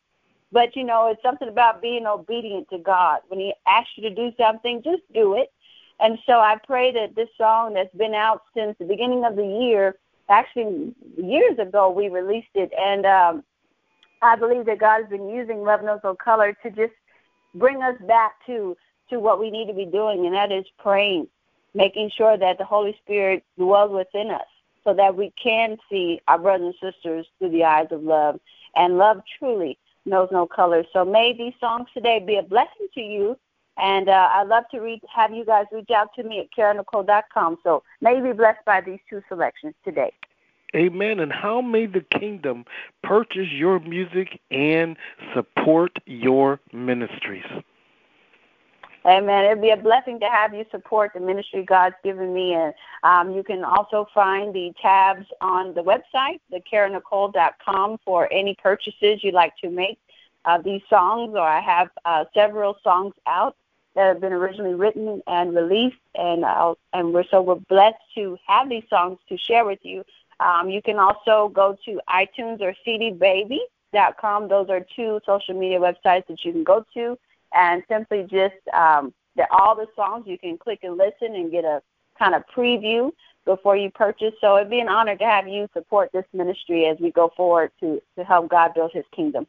but, 0.51 0.75
you 0.75 0.83
know, 0.83 1.07
it's 1.07 1.21
something 1.21 1.47
about 1.47 1.81
being 1.81 2.05
obedient 2.05 2.69
to 2.69 2.77
God. 2.77 3.19
When 3.27 3.39
He 3.39 3.53
asks 3.67 3.91
you 3.95 4.03
to 4.09 4.15
do 4.15 4.31
something, 4.37 4.83
just 4.83 5.03
do 5.13 5.35
it. 5.35 5.51
And 5.99 6.17
so 6.25 6.39
I 6.39 6.57
pray 6.65 6.91
that 6.93 7.15
this 7.15 7.27
song 7.37 7.73
that's 7.73 7.93
been 7.95 8.13
out 8.13 8.43
since 8.55 8.75
the 8.79 8.85
beginning 8.85 9.25
of 9.25 9.35
the 9.35 9.45
year, 9.45 9.95
actually 10.29 10.93
years 11.17 11.59
ago, 11.59 11.89
we 11.89 12.07
released 12.07 12.55
it. 12.55 12.71
And 12.79 13.05
um, 13.05 13.43
I 14.21 14.35
believe 14.35 14.65
that 14.65 14.79
God 14.79 15.01
has 15.01 15.09
been 15.09 15.29
using 15.29 15.63
Love 15.63 15.83
Knows 15.83 16.01
No 16.03 16.15
Color 16.15 16.55
to 16.63 16.69
just 16.69 16.93
bring 17.55 17.81
us 17.81 17.95
back 18.07 18.33
to 18.45 18.75
to 19.09 19.19
what 19.19 19.39
we 19.39 19.49
need 19.49 19.67
to 19.67 19.73
be 19.73 19.85
doing, 19.85 20.25
and 20.27 20.35
that 20.35 20.51
is 20.51 20.65
praying, 20.77 21.27
making 21.73 22.11
sure 22.15 22.37
that 22.37 22.59
the 22.59 22.65
Holy 22.65 22.95
Spirit 23.03 23.43
dwells 23.57 23.91
within 23.91 24.29
us 24.29 24.45
so 24.83 24.93
that 24.93 25.15
we 25.15 25.33
can 25.41 25.77
see 25.89 26.21
our 26.27 26.37
brothers 26.37 26.75
and 26.81 26.93
sisters 26.93 27.25
through 27.37 27.49
the 27.49 27.63
eyes 27.63 27.87
of 27.91 28.03
love. 28.03 28.39
And 28.75 28.97
love 28.97 29.21
truly 29.37 29.77
knows 30.05 30.29
no 30.31 30.45
color. 30.45 30.83
So 30.93 31.03
may 31.03 31.33
these 31.33 31.53
songs 31.59 31.87
today 31.93 32.19
be 32.19 32.35
a 32.35 32.43
blessing 32.43 32.87
to 32.93 33.01
you. 33.01 33.37
And 33.77 34.09
uh, 34.09 34.29
I'd 34.33 34.47
love 34.47 34.65
to 34.71 34.79
read, 34.79 35.01
have 35.13 35.31
you 35.31 35.45
guys 35.45 35.65
reach 35.71 35.89
out 35.89 36.09
to 36.15 36.23
me 36.23 36.39
at 36.39 36.47
KaraNichole.com. 36.57 37.59
So 37.63 37.83
may 38.01 38.17
you 38.17 38.23
be 38.23 38.33
blessed 38.33 38.65
by 38.65 38.81
these 38.81 38.99
two 39.09 39.21
selections 39.29 39.73
today. 39.85 40.11
Amen. 40.75 41.19
And 41.19 41.31
how 41.31 41.61
may 41.61 41.85
the 41.87 42.01
kingdom 42.01 42.65
purchase 43.03 43.51
your 43.51 43.79
music 43.79 44.39
and 44.51 44.97
support 45.33 45.97
your 46.05 46.59
ministries? 46.71 47.45
Amen. 49.05 49.45
It'd 49.45 49.61
be 49.61 49.69
a 49.69 49.77
blessing 49.77 50.19
to 50.19 50.29
have 50.29 50.53
you 50.53 50.65
support 50.69 51.11
the 51.13 51.21
ministry 51.21 51.63
God's 51.63 51.95
given 52.03 52.33
me. 52.33 52.53
And 52.53 52.73
um, 53.03 53.31
you 53.31 53.43
can 53.43 53.63
also 53.63 54.07
find 54.13 54.53
the 54.53 54.73
tabs 54.81 55.25
on 55.41 55.73
the 55.73 55.81
website, 55.81 56.41
thekaranichole.com, 56.51 57.99
for 58.05 58.31
any 58.31 58.55
purchases 58.61 59.23
you'd 59.23 59.33
like 59.33 59.55
to 59.63 59.69
make 59.69 59.97
of 60.45 60.63
these 60.63 60.81
songs. 60.89 61.31
Or 61.33 61.47
I 61.47 61.61
have 61.61 61.89
uh, 62.05 62.25
several 62.33 62.77
songs 62.83 63.13
out 63.25 63.55
that 63.95 64.07
have 64.07 64.21
been 64.21 64.33
originally 64.33 64.75
written 64.75 65.21
and 65.27 65.55
released, 65.55 65.97
and 66.15 66.43
uh, 66.43 66.75
and 66.93 67.13
we're 67.13 67.23
so 67.31 67.41
we're 67.41 67.55
blessed 67.55 67.97
to 68.15 68.37
have 68.47 68.69
these 68.69 68.83
songs 68.89 69.17
to 69.29 69.37
share 69.37 69.65
with 69.65 69.79
you. 69.81 70.03
Um, 70.39 70.69
you 70.69 70.81
can 70.81 70.97
also 70.97 71.51
go 71.53 71.77
to 71.85 72.01
iTunes 72.09 72.61
or 72.61 72.73
CDBaby.com. 72.85 74.47
Those 74.47 74.69
are 74.69 74.85
two 74.95 75.19
social 75.25 75.59
media 75.59 75.79
websites 75.79 76.27
that 76.27 76.43
you 76.43 76.51
can 76.51 76.63
go 76.63 76.85
to 76.93 77.17
and 77.53 77.83
simply 77.89 78.23
just 78.23 78.55
um, 78.73 79.13
all 79.51 79.75
the 79.75 79.87
songs 79.95 80.25
you 80.27 80.37
can 80.37 80.57
click 80.57 80.79
and 80.83 80.97
listen 80.97 81.35
and 81.35 81.51
get 81.51 81.65
a 81.65 81.81
kind 82.17 82.35
of 82.35 82.43
preview 82.55 83.11
before 83.45 83.75
you 83.75 83.89
purchase. 83.89 84.33
So 84.41 84.57
it'd 84.57 84.69
be 84.69 84.79
an 84.79 84.89
honor 84.89 85.15
to 85.15 85.23
have 85.25 85.47
you 85.47 85.67
support 85.73 86.11
this 86.13 86.25
ministry 86.33 86.85
as 86.85 86.97
we 86.99 87.11
go 87.11 87.31
forward 87.35 87.71
to, 87.79 88.01
to 88.17 88.23
help 88.23 88.49
God 88.49 88.73
build 88.73 88.91
his 88.93 89.05
kingdom. 89.15 89.47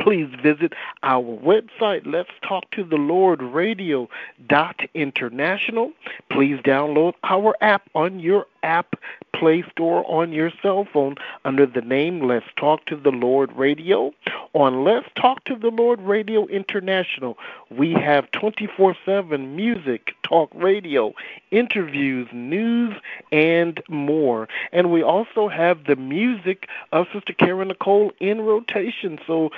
please 0.00 0.28
visit 0.42 0.72
our 1.02 1.22
website, 1.22 2.02
Let's 2.06 2.30
Talk 2.46 2.70
to 2.72 2.84
the 2.84 2.96
Lord 2.96 3.42
Radio 3.42 4.08
dot 4.48 4.80
international. 4.94 5.92
Please 6.30 6.58
download 6.60 7.14
our 7.22 7.56
app 7.60 7.88
on 7.94 8.20
your 8.20 8.46
app 8.62 8.96
Play 9.34 9.64
Store 9.72 10.04
on 10.08 10.32
your 10.32 10.52
cell 10.62 10.86
phone 10.92 11.16
under 11.44 11.66
the 11.66 11.80
name 11.80 12.20
Let's 12.20 12.46
Talk 12.56 12.84
to 12.86 12.96
the 12.96 13.10
Lord 13.10 13.50
Radio. 13.52 14.12
On 14.52 14.84
Let's 14.84 15.08
Talk 15.16 15.44
to 15.44 15.56
the 15.56 15.70
Lord 15.70 16.00
Radio 16.00 16.46
International, 16.46 17.38
we 17.70 17.92
have 17.92 18.30
24 18.32 18.96
7 19.04 19.56
music, 19.56 20.14
talk 20.32 20.50
radio, 20.54 21.12
interviews, 21.50 22.26
news, 22.32 22.94
and 23.30 23.82
more. 23.88 24.48
And 24.72 24.90
we 24.90 25.02
also 25.02 25.48
have 25.48 25.84
the 25.84 25.96
music 25.96 26.68
of 26.90 27.06
Sister 27.12 27.34
Kara 27.34 27.66
Nichole 27.66 28.12
in 28.18 28.40
rotation. 28.40 29.18
So 29.26 29.50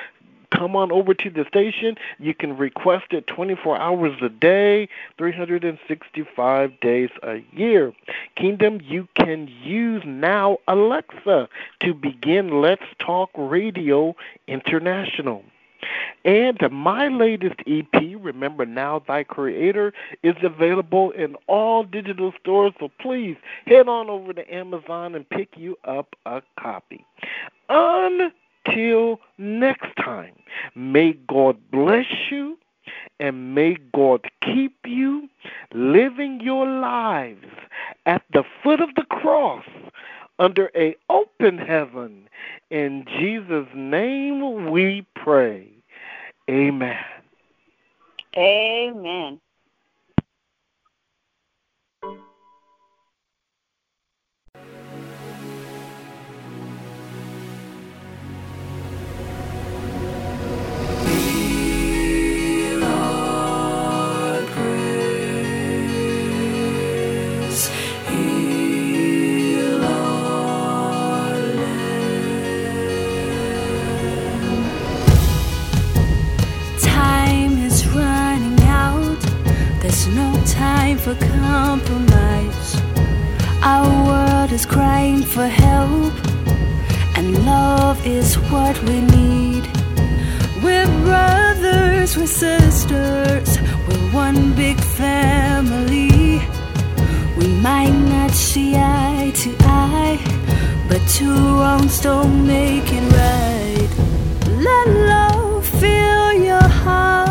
come 0.51 0.75
on 0.75 0.91
over 0.91 1.15
to 1.15 1.31
the 1.31 1.45
station. 1.47 1.97
You 2.19 2.35
can 2.35 2.57
request 2.57 3.07
it 3.13 3.29
24 3.29 3.79
hours 3.79 4.21
a 4.21 4.29
day, 4.29 4.89
365 5.17 6.81
days 6.81 7.11
a 7.23 7.45
year. 7.53 7.93
Kingdom, 8.37 8.81
you 8.83 9.07
can 9.15 9.49
use 9.63 10.03
now 10.05 10.59
Alexa 10.67 11.49
to 11.81 11.95
begin 11.95 12.61
Let's 12.61 12.87
Talk 12.99 13.31
Radio 13.37 14.17
International. 14.49 15.45
And 16.25 16.59
my 16.71 17.09
latest 17.09 17.57
EP, 17.67 18.03
Remember 18.19 18.65
Now 18.65 19.03
Thy 19.07 19.25
Creator, 19.25 19.93
is 20.23 20.35
available 20.43 21.11
in 21.11 21.37
all 21.49 21.85
digital 21.85 22.33
stores, 22.41 22.73
so 22.81 22.91
please 22.99 23.37
head 23.67 23.89
on 23.89 24.09
over 24.09 24.33
to 24.33 24.55
Amazon 24.55 25.15
and 25.15 25.29
pick 25.29 25.51
you 25.57 25.77
up 25.85 26.17
a 26.25 26.41
copy. 26.59 27.05
Until 27.69 29.21
next 29.37 29.95
time, 30.03 30.33
may 30.75 31.13
God 31.29 31.59
bless 31.71 32.07
you 32.31 32.57
and 33.21 33.55
may 33.55 33.77
God 33.93 34.25
keep 34.43 34.77
you 34.87 35.29
living 35.75 36.41
your 36.41 36.67
lives 36.67 37.47
at 38.07 38.23
the 38.33 38.45
foot 38.63 38.81
of 38.81 38.95
the 38.97 39.05
cross 39.11 39.65
under 40.39 40.71
a 40.75 40.97
open 41.11 41.59
heaven. 41.59 42.29
In 42.71 43.05
Jesus' 43.19 43.69
name 43.75 44.71
we 44.71 45.07
pray. 45.15 45.74
Amen. 46.51 46.97
Amen. 48.37 49.41
For 80.99 81.15
compromise. 81.15 82.81
Our 83.63 83.89
world 84.07 84.53
is 84.53 84.67
crying 84.67 85.23
for 85.23 85.47
help, 85.47 86.13
and 87.17 87.45
love 87.47 88.07
is 88.07 88.35
what 88.53 88.77
we 88.83 89.01
need. 89.01 89.65
We're 90.63 90.87
brothers, 91.05 92.17
we're 92.17 92.27
sisters, 92.27 93.59
we're 93.87 94.11
one 94.13 94.55
big 94.55 94.79
family. 94.81 96.43
We 97.39 97.49
might 97.69 97.97
not 98.15 98.31
see 98.31 98.75
eye 98.77 99.33
to 99.43 99.57
eye, 99.61 100.19
but 100.89 101.01
two 101.09 101.35
wrongs 101.59 102.01
don't 102.01 102.47
make 102.47 102.89
it 102.93 103.07
right. 103.23 103.91
Let 104.69 104.87
love 105.13 105.67
fill 105.67 106.33
your 106.33 106.69
heart. 106.83 107.24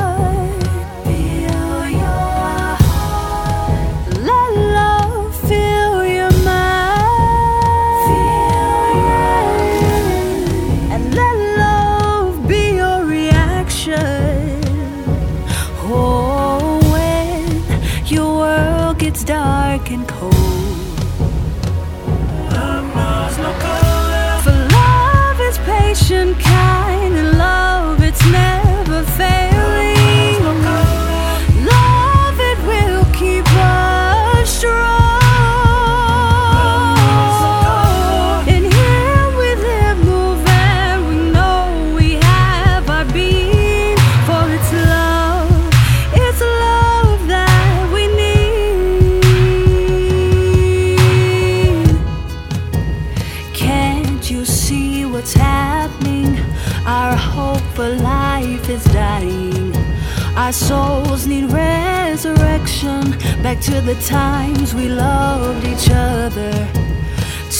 to 63.73 63.81
the 63.81 63.95
times 64.01 64.75
we 64.75 64.87
loved 64.87 65.65
each 65.65 65.89
other. 65.89 66.51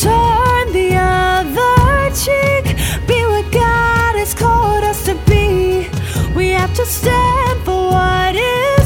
Turn 0.02 0.66
the 0.72 0.92
other 0.96 2.16
cheek, 2.24 2.66
be 3.08 3.20
what 3.26 3.52
God 3.52 4.14
has 4.22 4.36
called 4.36 4.84
us 4.84 5.06
to 5.06 5.16
be. 5.26 5.90
We 6.36 6.50
have 6.50 6.72
to 6.76 6.86
stand 6.86 7.62
for 7.66 7.88
what 7.94 8.36
is. 8.36 8.83